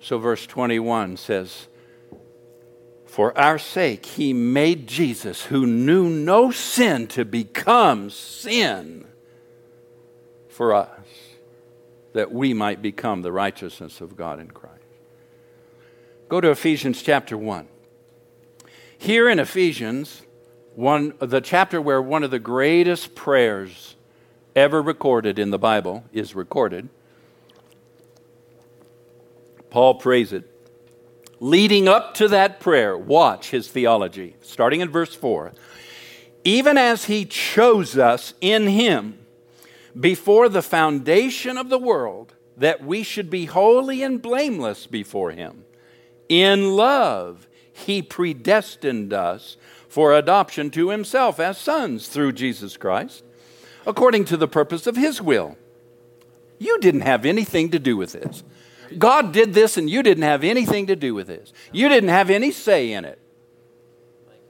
So, 0.00 0.18
verse 0.18 0.46
21 0.46 1.16
says, 1.16 1.68
For 3.14 3.38
our 3.38 3.60
sake, 3.60 4.06
he 4.06 4.32
made 4.32 4.88
Jesus, 4.88 5.44
who 5.44 5.68
knew 5.68 6.08
no 6.08 6.50
sin, 6.50 7.06
to 7.06 7.24
become 7.24 8.10
sin 8.10 9.06
for 10.48 10.74
us 10.74 10.98
that 12.12 12.32
we 12.32 12.52
might 12.52 12.82
become 12.82 13.22
the 13.22 13.30
righteousness 13.30 14.00
of 14.00 14.16
God 14.16 14.40
in 14.40 14.50
Christ. 14.50 14.82
Go 16.28 16.40
to 16.40 16.50
Ephesians 16.50 17.02
chapter 17.02 17.38
1. 17.38 17.68
Here 18.98 19.28
in 19.28 19.38
Ephesians, 19.38 20.22
one, 20.74 21.14
the 21.20 21.40
chapter 21.40 21.80
where 21.80 22.02
one 22.02 22.24
of 22.24 22.32
the 22.32 22.40
greatest 22.40 23.14
prayers 23.14 23.94
ever 24.56 24.82
recorded 24.82 25.38
in 25.38 25.50
the 25.50 25.58
Bible 25.58 26.02
is 26.12 26.34
recorded, 26.34 26.88
Paul 29.70 29.94
prays 29.94 30.32
it. 30.32 30.50
Leading 31.44 31.88
up 31.88 32.14
to 32.14 32.28
that 32.28 32.58
prayer, 32.58 32.96
watch 32.96 33.50
his 33.50 33.68
theology, 33.68 34.34
starting 34.40 34.80
in 34.80 34.88
verse 34.88 35.14
4. 35.14 35.52
Even 36.42 36.78
as 36.78 37.04
he 37.04 37.26
chose 37.26 37.98
us 37.98 38.32
in 38.40 38.66
him 38.66 39.18
before 39.98 40.48
the 40.48 40.62
foundation 40.62 41.58
of 41.58 41.68
the 41.68 41.78
world 41.78 42.32
that 42.56 42.82
we 42.82 43.02
should 43.02 43.28
be 43.28 43.44
holy 43.44 44.02
and 44.02 44.22
blameless 44.22 44.86
before 44.86 45.32
Him. 45.32 45.66
In 46.30 46.76
love, 46.76 47.46
He 47.72 48.00
predestined 48.00 49.12
us 49.12 49.58
for 49.86 50.14
adoption 50.14 50.70
to 50.70 50.88
Himself 50.88 51.38
as 51.38 51.58
sons 51.58 52.08
through 52.08 52.32
Jesus 52.32 52.78
Christ, 52.78 53.22
according 53.86 54.24
to 54.26 54.38
the 54.38 54.48
purpose 54.48 54.86
of 54.86 54.96
His 54.96 55.20
will. 55.20 55.58
You 56.58 56.78
didn't 56.80 57.02
have 57.02 57.26
anything 57.26 57.70
to 57.72 57.78
do 57.78 57.98
with 57.98 58.12
this. 58.12 58.42
God 58.98 59.32
did 59.32 59.54
this 59.54 59.76
and 59.76 59.88
you 59.88 60.02
didn't 60.02 60.24
have 60.24 60.44
anything 60.44 60.86
to 60.88 60.96
do 60.96 61.14
with 61.14 61.26
this. 61.26 61.52
You 61.72 61.88
didn't 61.88 62.10
have 62.10 62.30
any 62.30 62.50
say 62.50 62.92
in 62.92 63.04
it. 63.04 63.18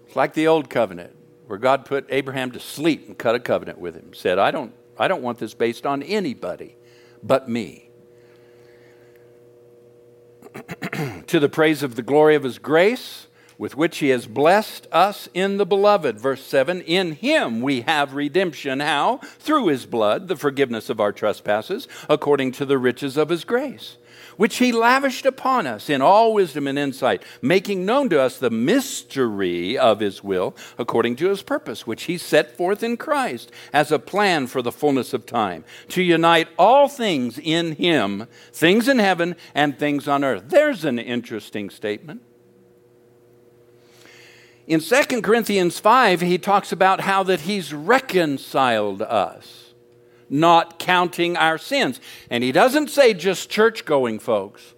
It's 0.07 0.17
like 0.17 0.35
the 0.35 0.47
old 0.47 0.71
covenant 0.71 1.15
where 1.47 1.59
God 1.59 1.85
put 1.85 2.07
Abraham 2.09 2.51
to 2.53 2.61
sleep 2.61 3.07
and 3.07 3.19
cut 3.19 3.35
a 3.35 3.41
covenant 3.41 3.79
with 3.79 3.95
him. 3.95 4.15
Said, 4.15 4.39
I 4.39 4.51
don't 4.51 4.73
I 4.99 5.09
don't 5.09 5.23
want 5.23 5.39
this 5.39 5.55
based 5.55 5.87
on 5.87 6.03
anybody 6.03 6.77
but 7.23 7.49
me. 7.49 7.91
to 11.27 11.41
the 11.41 11.49
praise 11.49 11.83
of 11.83 11.97
the 11.97 12.03
glory 12.03 12.37
of 12.37 12.45
his 12.45 12.59
grace, 12.59 13.27
with 13.59 13.77
which 13.77 13.99
he 13.99 14.11
has 14.11 14.27
blessed 14.27 14.87
us 14.93 15.29
in 15.35 15.57
the 15.57 15.67
beloved. 15.67 16.19
Verse 16.21 16.45
7 16.45 16.81
In 16.83 17.13
him 17.13 17.61
we 17.61 17.81
have 17.83 18.15
redemption. 18.15 18.81
How? 18.81 19.19
Through 19.39 19.67
his 19.67 19.87
blood, 19.87 20.29
the 20.29 20.37
forgiveness 20.37 20.91
of 20.91 21.01
our 21.01 21.13
trespasses, 21.13 21.89
according 22.09 22.53
to 22.53 22.65
the 22.65 22.79
riches 22.79 23.17
of 23.17 23.31
his 23.31 23.45
grace 23.45 23.97
which 24.37 24.57
he 24.57 24.73
lavished 24.73 25.27
upon 25.27 25.67
us 25.67 25.89
in 25.89 26.03
all 26.03 26.33
wisdom 26.35 26.67
and 26.67 26.79
insight, 26.79 27.23
making 27.41 27.85
known 27.85 28.09
to 28.09 28.21
us 28.21 28.39
the 28.39 28.51
mystery 28.51 29.77
of 29.79 30.01
his 30.01 30.23
will 30.23 30.55
according 30.79 31.17
to 31.17 31.29
his 31.29 31.43
purpose, 31.43 31.87
which 31.87 32.05
he 32.05 32.19
set 32.19 32.57
forth 32.57 32.83
in 32.83 32.97
Christ 32.97 33.51
as 33.73 33.91
a 33.91 33.99
plan 33.99 34.47
for 34.47 34.63
the 34.63 34.73
fullness 34.73 35.13
of 35.13 35.27
time, 35.27 35.65
to 35.89 36.03
unite 36.03 36.49
all 36.59 36.89
things 36.89 37.39
in 37.39 37.73
him, 37.77 38.27
things 38.53 38.89
in 38.89 38.99
heaven 38.99 39.37
and 39.55 39.79
things 39.79 40.09
on 40.09 40.25
earth. 40.25 40.45
There's 40.49 40.85
an 40.85 40.99
interesting 40.99 41.71
statement. 41.71 42.23
In 44.67 44.81
2 44.81 45.21
Corinthians 45.21 45.79
5, 45.79 46.23
he 46.23 46.39
talks 46.39 46.73
about 46.73 47.01
how 47.01 47.23
that 47.25 47.43
he's 47.43 47.75
reconciled 47.75 49.03
us 49.03 49.64
not 50.35 50.81
counting 50.81 51.37
our 51.37 51.57
sins. 51.57 52.01
And 52.29 52.43
he 52.43 52.51
doesn't 52.51 52.91
say 52.91 53.15
just 53.15 53.49
church 53.49 53.85
going 53.85 54.19
folks. 54.19 54.75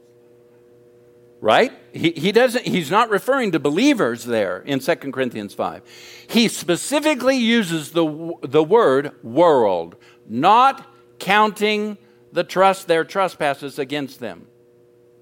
right? 1.40 1.72
He, 1.92 2.10
he 2.12 2.32
doesn't, 2.32 2.66
he's 2.66 2.90
not 2.90 3.10
referring 3.10 3.52
to 3.52 3.58
believers 3.60 4.24
there 4.24 4.58
in 4.58 4.80
2 4.80 4.96
Corinthians 4.96 5.54
5. 5.54 5.82
He 6.28 6.48
specifically 6.48 7.36
uses 7.36 7.92
the, 7.92 8.34
the 8.42 8.62
word 8.64 9.12
world, 9.22 9.96
not 10.26 10.86
counting 11.18 11.98
the 12.32 12.44
trust, 12.44 12.88
their 12.88 13.04
trespasses 13.04 13.78
against 13.78 14.20
them, 14.20 14.46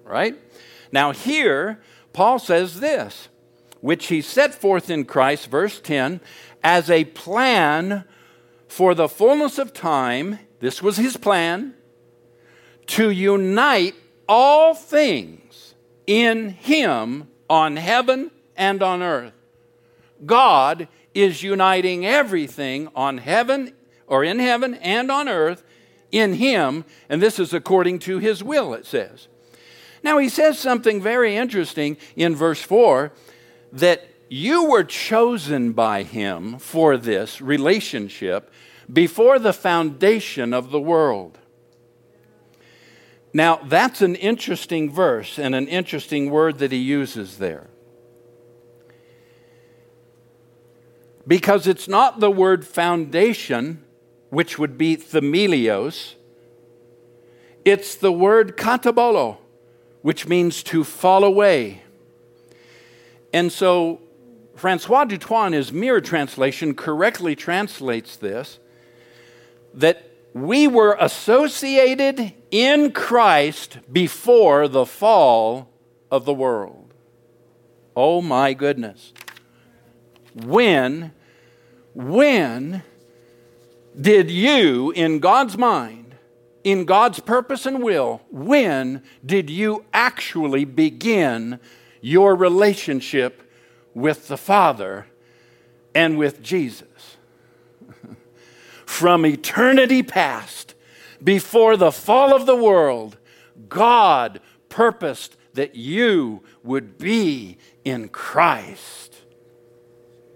right? 0.03 0.37
Now, 0.91 1.13
here, 1.13 1.81
Paul 2.13 2.39
says 2.39 2.81
this, 2.81 3.29
which 3.81 4.07
he 4.07 4.21
set 4.21 4.55
forth 4.55 4.91
in 4.91 5.05
Christ, 5.05 5.49
verse 5.49 5.81
10, 5.81 6.21
as 6.63 6.91
a 6.91 7.05
plan 7.05 8.05
for 8.69 8.95
the 8.95 9.09
fullness 9.09 9.59
of 9.59 9.73
time. 9.73 10.39
This 10.61 10.83
was 10.83 10.97
his 10.97 11.17
plan 11.17 11.75
to 12.87 13.11
unite 13.11 13.95
all 14.29 14.75
things 14.75 15.75
in 16.07 16.51
him 16.51 17.29
on 17.49 17.77
heaven 17.77 18.31
and 18.57 18.83
on 18.83 19.03
earth. 19.03 19.33
God 20.25 20.89
is 21.15 21.43
uniting 21.43 22.05
everything 22.05 22.89
on 22.95 23.19
heaven 23.19 23.73
or 24.07 24.25
in 24.25 24.39
heaven 24.39 24.75
and 24.75 25.11
on 25.11 25.29
earth 25.29 25.65
in 26.11 26.35
him, 26.35 26.85
and 27.09 27.21
this 27.21 27.39
is 27.39 27.53
according 27.53 27.99
to 28.01 28.19
his 28.19 28.43
will, 28.43 28.75
it 28.75 28.87
says. 28.87 29.29
Now, 30.03 30.19
he 30.19 30.29
says 30.29 30.59
something 30.59 31.01
very 31.01 31.35
interesting 31.35 31.97
in 32.15 32.37
verse 32.37 32.63
4 32.63 33.13
that 33.73 34.07
you 34.29 34.65
were 34.65 34.85
chosen 34.85 35.73
by 35.73 36.03
him 36.03 36.59
for 36.59 36.97
this 36.97 37.41
relationship 37.41 38.51
before 38.93 39.39
the 39.39 39.53
foundation 39.53 40.53
of 40.53 40.71
the 40.71 40.81
world. 40.81 41.39
Now, 43.33 43.57
that's 43.57 44.01
an 44.01 44.15
interesting 44.15 44.91
verse 44.91 45.39
and 45.39 45.55
an 45.55 45.67
interesting 45.67 46.31
word 46.31 46.59
that 46.59 46.71
he 46.71 46.79
uses 46.79 47.39
there. 47.39 47.69
Because 51.27 51.67
it's 51.67 51.89
not 51.89 52.21
the 52.21 52.31
word 52.31 52.67
foundation, 52.67 53.83
which 54.31 54.59
would 54.59 54.79
be 54.79 54.97
themelios, 54.97 56.15
it's 57.65 57.95
the 57.97 58.13
word 58.13 58.57
katabolo, 58.57 59.39
which 60.03 60.29
means 60.29 60.63
to 60.65 60.85
fall 60.85 61.25
away. 61.25 61.83
And 63.33 63.51
so 63.51 64.01
Francois 64.57 65.05
du 65.05 65.19
Toit, 65.19 65.49
in 65.49 65.53
his 65.53 65.73
mirror 65.73 66.01
translation, 66.01 66.75
correctly 66.75 67.35
translates 67.35 68.17
this 68.17 68.59
that 69.75 70.09
we 70.33 70.67
were 70.69 70.97
associated 71.01 72.33
in 72.51 72.93
Christ 72.93 73.79
before 73.93 74.69
the 74.69 74.87
fall 74.87 75.69
of 76.11 76.25
the 76.25 76.35
world. 76.35 76.95
Oh 77.97 78.21
my 78.21 78.55
goodness. 78.55 79.13
When, 80.35 81.13
when 81.95 82.83
did 84.01 84.31
you, 84.31 84.91
in 84.93 85.21
God's 85.21 85.57
mind, 85.57 86.17
in 86.65 86.85
God's 86.85 87.21
purpose 87.21 87.67
and 87.67 87.83
will, 87.83 88.23
when 88.31 89.03
did 89.25 89.51
you 89.51 89.85
actually 89.93 90.65
begin 90.65 91.61
your 92.01 92.35
relationship 92.35 93.44
with 93.95 94.29
the 94.29 94.37
Father 94.37 95.07
and 95.95 96.19
with 96.19 96.43
Jesus? 96.43 97.17
from 98.95 99.27
eternity 99.27 100.05
past, 100.05 100.73
before 101.23 101.77
the 101.77 101.91
fall 101.91 102.33
of 102.33 102.47
the 102.47 102.55
world, 102.55 103.19
God 103.69 104.41
purposed 104.69 105.37
that 105.55 105.75
you 105.75 106.45
would 106.63 106.97
be 106.97 107.59
in 107.85 108.09
Christ. 108.09 109.17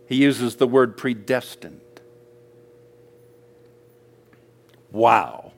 He 0.08 0.16
uses 0.16 0.56
the 0.56 0.66
word 0.66 0.96
predestined. 0.96 1.80
Wow. 4.90 5.52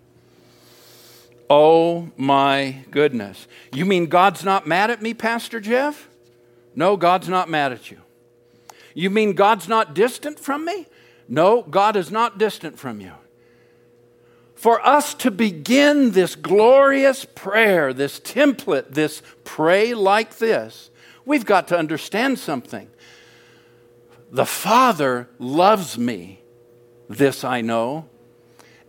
Oh 1.48 2.10
my 2.18 2.84
goodness. 2.90 3.48
You 3.72 3.86
mean 3.86 4.06
God's 4.06 4.44
not 4.44 4.66
mad 4.66 4.90
at 4.90 5.00
me, 5.00 5.14
Pastor 5.14 5.58
Jeff? 5.58 6.09
No, 6.80 6.96
God's 6.96 7.28
not 7.28 7.50
mad 7.50 7.72
at 7.72 7.90
you. 7.90 7.98
You 8.94 9.10
mean 9.10 9.34
God's 9.34 9.68
not 9.68 9.92
distant 9.92 10.40
from 10.40 10.64
me? 10.64 10.86
No, 11.28 11.60
God 11.60 11.94
is 11.94 12.10
not 12.10 12.38
distant 12.38 12.78
from 12.78 13.02
you. 13.02 13.12
For 14.54 14.80
us 14.80 15.12
to 15.16 15.30
begin 15.30 16.12
this 16.12 16.34
glorious 16.34 17.26
prayer, 17.26 17.92
this 17.92 18.18
template, 18.18 18.94
this 18.94 19.20
pray 19.44 19.92
like 19.92 20.38
this, 20.38 20.88
we've 21.26 21.44
got 21.44 21.68
to 21.68 21.78
understand 21.78 22.38
something. 22.38 22.88
The 24.30 24.46
Father 24.46 25.28
loves 25.38 25.98
me, 25.98 26.40
this 27.10 27.44
I 27.44 27.60
know, 27.60 28.08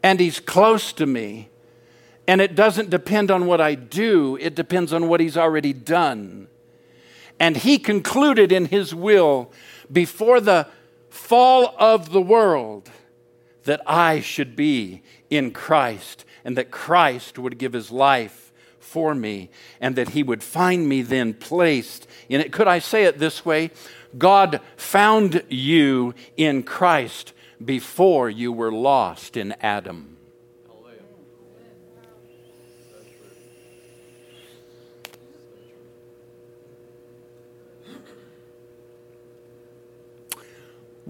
and 0.02 0.22
He's 0.22 0.40
close 0.40 0.94
to 0.94 1.06
me. 1.06 1.50
And 2.26 2.40
it 2.40 2.56
doesn't 2.56 2.90
depend 2.90 3.32
on 3.32 3.48
what 3.48 3.60
I 3.60 3.76
do, 3.76 4.38
it 4.40 4.56
depends 4.56 4.94
on 4.94 5.10
what 5.10 5.20
He's 5.20 5.36
already 5.36 5.74
done. 5.74 6.48
And 7.42 7.58
He 7.58 7.80
concluded 7.80 8.52
in 8.52 8.68
His 8.68 8.94
will 8.94 9.52
before 9.92 10.40
the 10.40 10.68
fall 11.10 11.74
of 11.80 12.12
the 12.12 12.22
world 12.22 12.92
that 13.64 13.82
I 13.88 14.20
should 14.20 14.56
be 14.56 15.02
in 15.32 15.50
Christ 15.50 16.24
and 16.46 16.56
that 16.56 16.70
Christ 16.70 17.40
would 17.40 17.58
give 17.58 17.74
his 17.74 17.92
life 17.92 18.52
for 18.80 19.16
me 19.16 19.50
and 19.80 19.96
that 19.96 20.10
he 20.10 20.22
would 20.22 20.44
find 20.44 20.88
me 20.88 21.02
then 21.02 21.34
placed 21.34 22.08
in 22.30 22.42
it. 22.42 22.52
Could 22.52 22.68
I 22.68 22.80
say 22.80 23.06
it 23.06 23.18
this 23.18 23.44
way? 23.44 23.72
God 24.18 24.62
found 24.76 25.44
you 25.50 26.14
in 26.38 26.64
Christ 26.64 27.34
before 27.64 28.30
you 28.30 28.52
were 28.52 28.72
lost 28.72 29.36
in 29.36 29.54
Adam. 29.62 30.11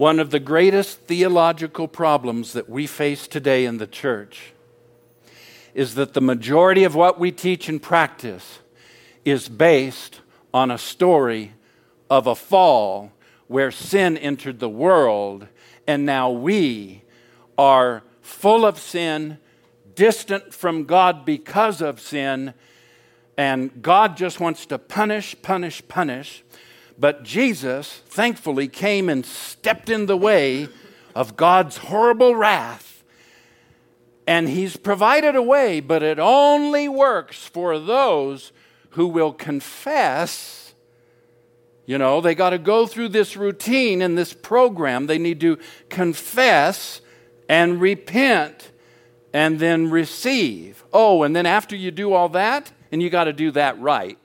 One 0.02 0.18
of 0.18 0.30
the 0.30 0.40
greatest 0.40 1.02
theological 1.02 1.86
problems 1.86 2.54
that 2.54 2.68
we 2.68 2.88
face 2.88 3.28
today 3.28 3.64
in 3.64 3.78
the 3.78 3.86
church 3.86 4.52
is 5.74 5.94
that 5.94 6.12
the 6.12 6.20
majority 6.20 6.82
of 6.82 6.96
what 6.96 7.20
we 7.20 7.30
teach 7.30 7.68
and 7.68 7.80
practice 7.80 8.58
is 9.24 9.48
based 9.48 10.20
on 10.52 10.72
a 10.72 10.76
story 10.76 11.52
of 12.10 12.26
a 12.26 12.34
fall 12.34 13.12
where 13.46 13.70
sin 13.70 14.18
entered 14.18 14.58
the 14.58 14.68
world, 14.68 15.46
and 15.86 16.04
now 16.04 16.28
we 16.32 17.04
are 17.56 18.02
full 18.22 18.66
of 18.66 18.80
sin, 18.80 19.38
distant 19.94 20.52
from 20.52 20.82
God 20.82 21.24
because 21.24 21.80
of 21.80 22.00
sin, 22.00 22.54
and 23.36 23.80
God 23.80 24.16
just 24.16 24.40
wants 24.40 24.66
to 24.66 24.80
punish, 24.80 25.36
punish, 25.42 25.80
punish. 25.86 26.42
But 27.02 27.24
Jesus, 27.24 28.00
thankfully, 28.06 28.68
came 28.68 29.08
and 29.08 29.26
stepped 29.26 29.90
in 29.90 30.06
the 30.06 30.16
way 30.16 30.68
of 31.16 31.36
God's 31.36 31.78
horrible 31.78 32.36
wrath. 32.36 33.02
And 34.24 34.48
He's 34.48 34.76
provided 34.76 35.34
a 35.34 35.42
way, 35.42 35.80
but 35.80 36.04
it 36.04 36.20
only 36.20 36.88
works 36.88 37.44
for 37.44 37.76
those 37.80 38.52
who 38.90 39.08
will 39.08 39.32
confess. 39.32 40.74
You 41.86 41.98
know, 41.98 42.20
they 42.20 42.36
got 42.36 42.50
to 42.50 42.58
go 42.58 42.86
through 42.86 43.08
this 43.08 43.36
routine 43.36 44.00
and 44.00 44.16
this 44.16 44.32
program. 44.32 45.08
They 45.08 45.18
need 45.18 45.40
to 45.40 45.58
confess 45.88 47.00
and 47.48 47.80
repent 47.80 48.70
and 49.32 49.58
then 49.58 49.90
receive. 49.90 50.84
Oh, 50.92 51.24
and 51.24 51.34
then 51.34 51.46
after 51.46 51.74
you 51.74 51.90
do 51.90 52.12
all 52.12 52.28
that, 52.28 52.70
and 52.92 53.02
you 53.02 53.10
got 53.10 53.24
to 53.24 53.32
do 53.32 53.50
that 53.50 53.76
right, 53.80 54.20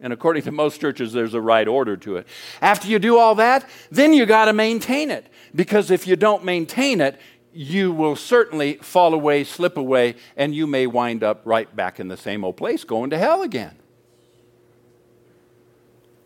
and 0.00 0.12
according 0.12 0.42
to 0.42 0.52
most 0.52 0.80
churches, 0.80 1.12
there's 1.12 1.34
a 1.34 1.40
right 1.40 1.66
order 1.66 1.96
to 1.96 2.16
it. 2.16 2.26
After 2.60 2.88
you 2.88 2.98
do 2.98 3.18
all 3.18 3.34
that, 3.36 3.68
then 3.90 4.12
you 4.12 4.26
got 4.26 4.46
to 4.46 4.52
maintain 4.52 5.10
it. 5.10 5.26
Because 5.54 5.90
if 5.90 6.06
you 6.06 6.16
don't 6.16 6.44
maintain 6.44 7.00
it, 7.00 7.18
you 7.52 7.90
will 7.90 8.16
certainly 8.16 8.74
fall 8.74 9.14
away, 9.14 9.42
slip 9.42 9.78
away, 9.78 10.16
and 10.36 10.54
you 10.54 10.66
may 10.66 10.86
wind 10.86 11.24
up 11.24 11.40
right 11.44 11.74
back 11.74 11.98
in 11.98 12.08
the 12.08 12.16
same 12.16 12.44
old 12.44 12.56
place 12.56 12.84
going 12.84 13.10
to 13.10 13.18
hell 13.18 13.42
again. 13.42 13.74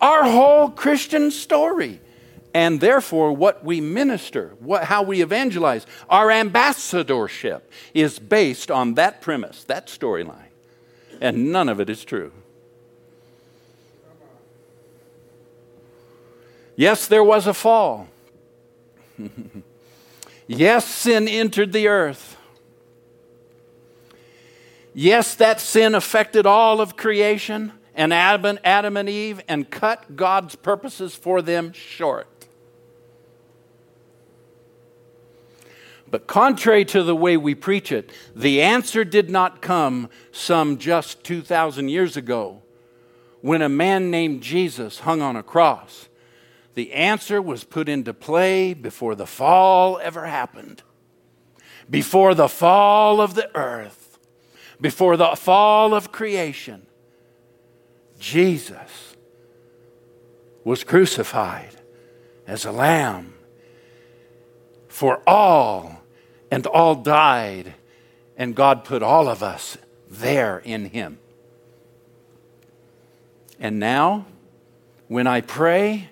Our 0.01 0.23
whole 0.23 0.69
Christian 0.69 1.31
story, 1.31 2.01
and 2.53 2.81
therefore 2.81 3.31
what 3.31 3.63
we 3.63 3.79
minister, 3.79 4.55
what, 4.59 4.83
how 4.85 5.03
we 5.03 5.21
evangelize, 5.21 5.85
our 6.09 6.29
ambassadorship 6.29 7.71
is 7.93 8.19
based 8.19 8.69
on 8.69 8.95
that 8.95 9.21
premise, 9.21 9.63
that 9.65 9.87
storyline. 9.87 10.49
And 11.21 11.53
none 11.53 11.69
of 11.69 11.79
it 11.79 11.89
is 11.89 12.03
true. 12.03 12.33
Yes, 16.75 17.07
there 17.07 17.23
was 17.23 17.47
a 17.47 17.53
fall. 17.53 18.07
yes, 20.47 20.85
sin 20.85 21.27
entered 21.27 21.73
the 21.73 21.87
earth. 21.87 22.37
Yes, 24.93 25.35
that 25.35 25.61
sin 25.61 25.95
affected 25.95 26.45
all 26.45 26.81
of 26.81 26.97
creation 26.97 27.71
and 27.95 28.13
Adam, 28.13 28.59
Adam 28.63 28.97
and 28.97 29.07
Eve 29.07 29.41
and 29.47 29.69
cut 29.69 30.15
God's 30.15 30.55
purposes 30.55 31.15
for 31.15 31.41
them 31.41 31.71
short. 31.71 32.27
But 36.09 36.27
contrary 36.27 36.83
to 36.85 37.03
the 37.03 37.15
way 37.15 37.37
we 37.37 37.55
preach 37.55 37.89
it, 37.89 38.11
the 38.35 38.61
answer 38.61 39.05
did 39.05 39.29
not 39.29 39.61
come 39.61 40.09
some 40.33 40.77
just 40.77 41.23
2,000 41.23 41.87
years 41.87 42.17
ago 42.17 42.61
when 43.39 43.61
a 43.61 43.69
man 43.69 44.11
named 44.11 44.43
Jesus 44.43 44.99
hung 44.99 45.21
on 45.21 45.37
a 45.37 45.43
cross. 45.43 46.09
The 46.73 46.93
answer 46.93 47.41
was 47.41 47.63
put 47.63 47.89
into 47.89 48.13
play 48.13 48.73
before 48.73 49.15
the 49.15 49.25
fall 49.25 49.99
ever 49.99 50.25
happened, 50.25 50.83
before 51.89 52.33
the 52.33 52.47
fall 52.47 53.19
of 53.19 53.35
the 53.35 53.53
earth, 53.55 54.17
before 54.79 55.17
the 55.17 55.35
fall 55.35 55.93
of 55.93 56.11
creation. 56.11 56.85
Jesus 58.19 59.15
was 60.63 60.83
crucified 60.83 61.75
as 62.47 62.65
a 62.65 62.71
lamb 62.71 63.33
for 64.87 65.21
all 65.27 66.01
and 66.51 66.67
all 66.67 66.95
died, 66.95 67.73
and 68.37 68.55
God 68.55 68.83
put 68.83 69.01
all 69.01 69.27
of 69.27 69.41
us 69.41 69.77
there 70.09 70.59
in 70.59 70.85
Him. 70.85 71.17
And 73.59 73.79
now, 73.79 74.25
when 75.07 75.27
I 75.27 75.41
pray, 75.41 76.09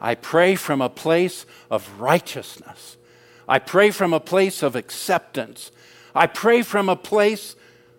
I 0.00 0.14
pray 0.14 0.54
from 0.54 0.80
a 0.80 0.88
place 0.88 1.44
of 1.70 2.00
righteousness. 2.00 2.96
I 3.48 3.58
pray 3.58 3.90
from 3.90 4.12
a 4.12 4.20
place 4.20 4.62
of 4.62 4.76
acceptance. 4.76 5.70
I 6.14 6.26
pray 6.26 6.62
from 6.62 6.88
a 6.88 6.96
place 6.96 7.56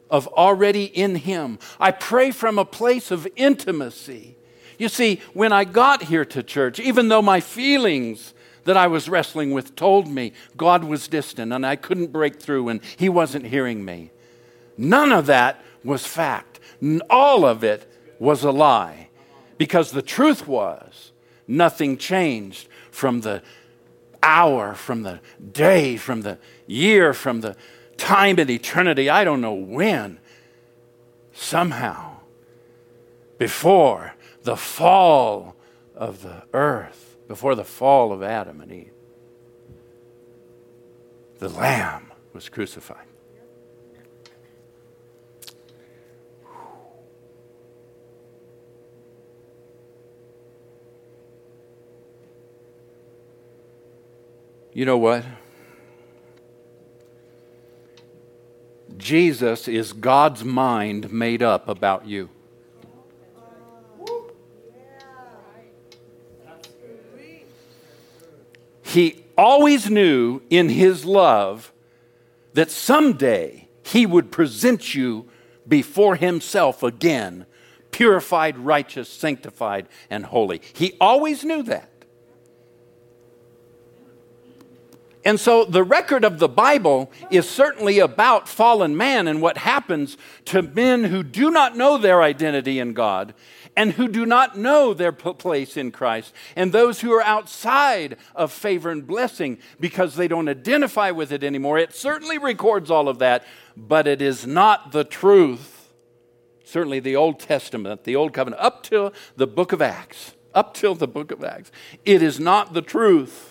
of 0.09 0.27
already 0.27 0.85
in 0.85 1.15
Him. 1.15 1.59
I 1.79 1.91
pray 1.91 2.31
from 2.31 2.57
a 2.57 2.65
place 2.65 3.11
of 3.11 3.27
intimacy. 3.35 4.35
You 4.77 4.89
see, 4.89 5.21
when 5.33 5.53
I 5.53 5.63
got 5.63 6.03
here 6.03 6.25
to 6.25 6.41
church, 6.41 6.79
even 6.79 7.07
though 7.07 7.21
my 7.21 7.39
feelings 7.39 8.33
that 8.63 8.77
I 8.77 8.87
was 8.87 9.09
wrestling 9.09 9.51
with 9.51 9.75
told 9.75 10.07
me 10.07 10.33
God 10.57 10.83
was 10.83 11.07
distant 11.07 11.53
and 11.53 11.65
I 11.65 11.75
couldn't 11.75 12.11
break 12.11 12.39
through 12.39 12.69
and 12.69 12.81
He 12.97 13.09
wasn't 13.09 13.45
hearing 13.45 13.85
me. 13.85 14.11
None 14.77 15.11
of 15.11 15.27
that 15.27 15.61
was 15.83 16.05
fact. 16.05 16.59
All 17.09 17.45
of 17.45 17.63
it 17.63 17.91
was 18.19 18.43
a 18.43 18.51
lie. 18.51 19.09
Because 19.57 19.91
the 19.91 20.01
truth 20.01 20.47
was, 20.47 21.10
nothing 21.47 21.97
changed 21.97 22.67
from 22.91 23.21
the 23.21 23.41
hour, 24.23 24.73
from 24.73 25.03
the 25.03 25.19
day, 25.51 25.97
from 25.97 26.21
the 26.21 26.37
year, 26.67 27.13
from 27.13 27.41
the 27.41 27.55
time 27.97 28.39
in 28.39 28.49
eternity. 28.49 29.09
I 29.09 29.23
don't 29.23 29.41
know 29.41 29.53
when. 29.53 30.19
Somehow, 31.33 32.17
before 33.37 34.13
the 34.43 34.57
fall 34.57 35.55
of 35.95 36.21
the 36.21 36.43
earth, 36.53 37.17
before 37.27 37.55
the 37.55 37.63
fall 37.63 38.11
of 38.11 38.21
Adam 38.21 38.61
and 38.61 38.71
Eve. 38.71 38.93
The 41.39 41.49
Lamb 41.49 42.11
was 42.33 42.49
crucified. 42.49 43.07
You 54.73 54.85
know 54.85 54.97
what? 54.97 55.25
Jesus 58.97 59.67
is 59.67 59.93
God's 59.93 60.43
mind 60.43 61.11
made 61.11 61.41
up 61.41 61.67
about 61.67 62.07
you. 62.07 62.29
He 68.83 69.23
always 69.37 69.89
knew 69.89 70.41
in 70.49 70.69
his 70.69 71.05
love 71.05 71.71
that 72.53 72.69
someday 72.69 73.67
he 73.83 74.05
would 74.05 74.31
present 74.31 74.93
you 74.93 75.29
before 75.67 76.15
himself 76.15 76.83
again, 76.83 77.45
purified, 77.91 78.57
righteous, 78.57 79.07
sanctified, 79.09 79.87
and 80.09 80.25
holy. 80.25 80.61
He 80.73 80.97
always 80.99 81.43
knew 81.45 81.63
that. 81.63 81.90
And 85.23 85.39
so 85.39 85.65
the 85.65 85.83
record 85.83 86.23
of 86.23 86.39
the 86.39 86.49
Bible 86.49 87.11
is 87.29 87.47
certainly 87.47 87.99
about 87.99 88.49
fallen 88.49 88.97
man 88.97 89.27
and 89.27 89.41
what 89.41 89.57
happens 89.57 90.17
to 90.45 90.61
men 90.61 91.03
who 91.03 91.21
do 91.21 91.51
not 91.51 91.77
know 91.77 91.97
their 91.97 92.23
identity 92.23 92.79
in 92.79 92.93
God 92.93 93.35
and 93.77 93.93
who 93.93 94.07
do 94.07 94.25
not 94.25 94.57
know 94.57 94.93
their 94.93 95.11
place 95.11 95.77
in 95.77 95.91
Christ, 95.91 96.33
and 96.57 96.73
those 96.73 96.99
who 96.99 97.13
are 97.13 97.23
outside 97.23 98.17
of 98.35 98.51
favor 98.51 98.89
and 98.89 99.07
blessing 99.07 99.57
because 99.79 100.15
they 100.15 100.27
don't 100.27 100.49
identify 100.49 101.11
with 101.11 101.31
it 101.31 101.43
anymore. 101.43 101.77
It 101.77 101.93
certainly 101.93 102.37
records 102.37 102.91
all 102.91 103.07
of 103.07 103.19
that, 103.19 103.45
but 103.77 104.07
it 104.07 104.21
is 104.21 104.45
not 104.45 104.91
the 104.91 105.05
truth. 105.05 105.93
Certainly, 106.65 106.99
the 107.01 107.15
Old 107.15 107.39
Testament, 107.39 108.03
the 108.03 108.15
Old 108.15 108.33
Covenant, 108.33 108.61
up 108.61 108.83
till 108.83 109.13
the 109.35 109.47
book 109.47 109.71
of 109.71 109.81
Acts, 109.81 110.33
up 110.53 110.73
till 110.73 110.95
the 110.95 111.07
book 111.07 111.31
of 111.31 111.43
Acts, 111.43 111.71
it 112.03 112.21
is 112.21 112.39
not 112.39 112.73
the 112.73 112.81
truth 112.81 113.50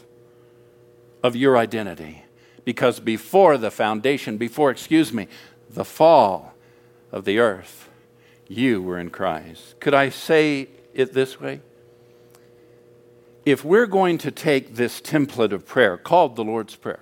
of 1.23 1.37
your 1.37 1.57
identity. 1.57 2.25
Because 2.64 3.01
before 3.01 3.59
the 3.59 3.71
foundation, 3.71 4.37
before, 4.37 4.71
excuse 4.71 5.12
me, 5.12 5.29
the 5.68 5.85
fall 5.85 6.55
of 7.12 7.25
the 7.25 7.39
earth, 7.39 7.89
you 8.49 8.83
were 8.83 8.99
in 8.99 9.11
Christ. 9.11 9.79
Could 9.81 9.95
I 9.95 10.09
say 10.09 10.68
it 10.93 11.12
this 11.12 11.41
way? 11.41 11.61
If 13.47 13.64
we're 13.64 13.87
going 13.87 14.18
to 14.18 14.31
take 14.31 14.75
this 14.75 15.01
template 15.01 15.53
of 15.53 15.66
prayer 15.66 15.97
called 15.97 16.37
the 16.37 16.45
Lord's 16.45 16.77
Prayer 16.77 17.01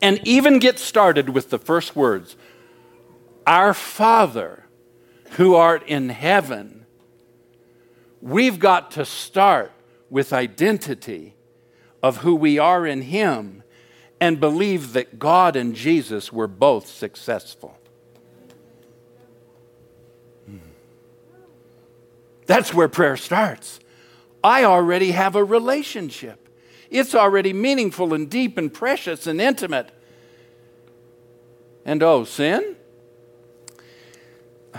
and 0.00 0.20
even 0.26 0.58
get 0.58 0.78
started 0.78 1.30
with 1.30 1.50
the 1.50 1.58
first 1.58 1.96
words, 1.96 2.36
Our 3.46 3.74
Father 3.74 4.64
who 5.32 5.54
art 5.54 5.82
in 5.86 6.08
heaven, 6.08 6.86
we've 8.20 8.58
got 8.58 8.92
to 8.92 9.04
start 9.04 9.72
with 10.08 10.32
identity 10.32 11.35
of 12.06 12.18
who 12.18 12.36
we 12.36 12.56
are 12.56 12.86
in 12.86 13.02
Him 13.02 13.64
and 14.20 14.38
believe 14.38 14.92
that 14.92 15.18
God 15.18 15.56
and 15.56 15.74
Jesus 15.74 16.32
were 16.32 16.46
both 16.46 16.86
successful. 16.86 17.76
Hmm. 20.46 20.58
That's 22.46 22.72
where 22.72 22.88
prayer 22.88 23.16
starts. 23.16 23.80
I 24.44 24.62
already 24.62 25.10
have 25.10 25.34
a 25.34 25.42
relationship. 25.42 26.48
It's 26.90 27.12
already 27.12 27.52
meaningful 27.52 28.14
and 28.14 28.30
deep 28.30 28.56
and 28.56 28.72
precious 28.72 29.26
and 29.26 29.40
intimate. 29.40 29.90
And 31.84 32.04
oh, 32.04 32.22
sin? 32.22 32.76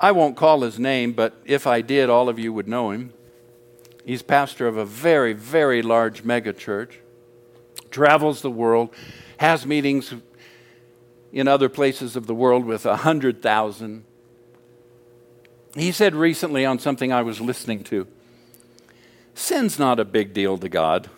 I 0.00 0.12
won't 0.12 0.34
call 0.34 0.62
his 0.62 0.78
name, 0.78 1.12
but 1.12 1.34
if 1.44 1.66
I 1.66 1.82
did, 1.82 2.08
all 2.08 2.30
of 2.30 2.38
you 2.38 2.54
would 2.54 2.68
know 2.68 2.90
him. 2.90 3.12
He's 4.08 4.22
pastor 4.22 4.66
of 4.66 4.78
a 4.78 4.86
very, 4.86 5.34
very 5.34 5.82
large 5.82 6.24
megachurch, 6.24 6.94
travels 7.90 8.40
the 8.40 8.50
world, 8.50 8.88
has 9.36 9.66
meetings 9.66 10.14
in 11.30 11.46
other 11.46 11.68
places 11.68 12.16
of 12.16 12.26
the 12.26 12.34
world 12.34 12.64
with 12.64 12.86
a 12.86 13.00
100,000 13.04 14.04
he 15.74 15.92
said 15.92 16.14
recently 16.14 16.64
on 16.64 16.78
something 16.78 17.12
I 17.12 17.20
was 17.20 17.42
listening 17.42 17.84
to 17.84 18.06
sin's 19.34 19.78
not 19.78 20.00
a 20.00 20.06
big 20.06 20.32
deal 20.32 20.56
to 20.56 20.70
God. 20.70 21.10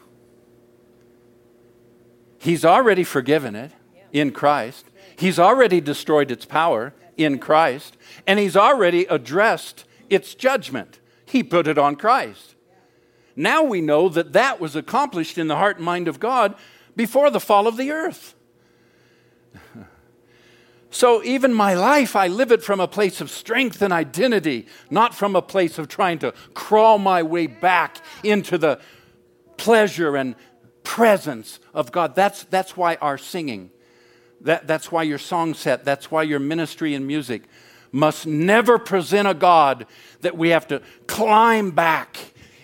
He's 2.39 2.65
already 2.65 3.05
forgiven 3.05 3.55
it 3.55 3.71
in 4.11 4.33
Christ, 4.33 4.87
He's 5.15 5.39
already 5.39 5.81
destroyed 5.81 6.33
its 6.33 6.45
power 6.45 6.93
in 7.17 7.39
Christ, 7.39 7.97
and 8.27 8.41
He's 8.41 8.57
already 8.57 9.05
addressed 9.05 9.85
its 10.09 10.35
judgment. 10.35 10.99
He 11.25 11.45
put 11.45 11.69
it 11.69 11.79
on 11.79 11.95
Christ. 11.95 12.57
Now 13.37 13.63
we 13.63 13.81
know 13.81 14.09
that 14.09 14.33
that 14.33 14.61
was 14.61 14.77
accomplished 14.77 15.39
in 15.39 15.49
the 15.49 15.57
heart 15.57 15.77
and 15.77 15.85
mind 15.85 16.09
of 16.09 16.21
God 16.21 16.55
before 16.97 17.31
the 17.31 17.41
fall 17.41 17.67
of 17.67 17.77
the 17.77 17.91
earth. 17.91 18.35
So, 20.93 21.23
even 21.23 21.55
my 21.55 21.75
life, 21.75 22.17
I 22.17 22.27
live 22.27 22.51
it 22.51 22.65
from 22.65 22.81
a 22.81 22.89
place 22.89 23.21
of 23.21 23.31
strength 23.31 23.81
and 23.81 23.93
identity, 23.93 24.67
not 24.91 25.15
from 25.15 25.37
a 25.37 25.43
place 25.43 25.79
of 25.79 25.87
trying 25.87 26.19
to 26.19 26.35
crawl 26.53 26.99
my 26.99 27.23
way 27.23 27.47
back 27.47 27.99
into 28.25 28.59
the 28.59 28.81
pleasure 29.57 30.17
and 30.17 30.35
presence 30.83 31.61
of 31.73 31.93
God. 31.93 32.17
That's, 32.17 32.43
that's 32.45 32.77
why 32.77 32.97
our 32.97 33.19
singing, 33.19 33.71
that, 34.41 34.67
that's 34.67 34.91
why 34.91 35.05
your 35.05 35.19
song 35.19 35.55
set, 35.55 35.85
that's 35.85 36.11
why 36.11 36.25
your 36.25 36.41
ministry 36.41 36.95
and 36.95 37.07
music 37.07 37.45
must 37.93 38.27
never 38.27 38.77
present 38.77 39.29
a 39.29 39.35
God 39.35 39.87
that 40.23 40.37
we 40.37 40.49
have 40.49 40.67
to 40.69 40.83
climb 41.07 41.71
back 41.71 42.19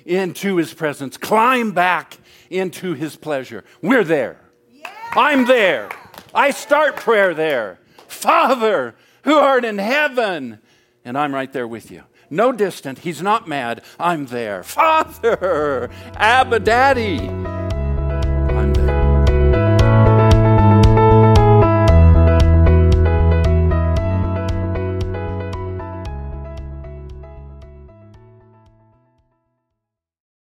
into 0.07 0.57
his 0.57 0.73
presence, 0.73 1.17
climb 1.17 1.73
back 1.73 2.19
into 2.49 2.95
his 2.95 3.17
pleasure. 3.17 3.65
We're 3.83 4.05
there. 4.05 4.41
Yeah. 4.73 4.91
I'm 5.13 5.47
there. 5.47 5.91
I 6.35 6.51
start 6.51 6.97
prayer 6.97 7.35
there. 7.35 7.79
Father 8.09 8.95
who 9.27 9.35
art 9.35 9.65
in 9.65 9.79
heaven. 9.79 10.61
and 11.05 11.19
I'm 11.19 11.35
right 11.35 11.53
there 11.53 11.69
with 11.69 11.91
you. 11.91 12.05
No 12.31 12.53
distant. 12.53 13.01
He's 13.01 13.23
not 13.23 13.47
mad. 13.47 13.83
I'm 13.99 14.27
there. 14.27 14.63
Father, 14.63 15.91
Abba, 16.17 16.61
Daddy. 16.61 17.56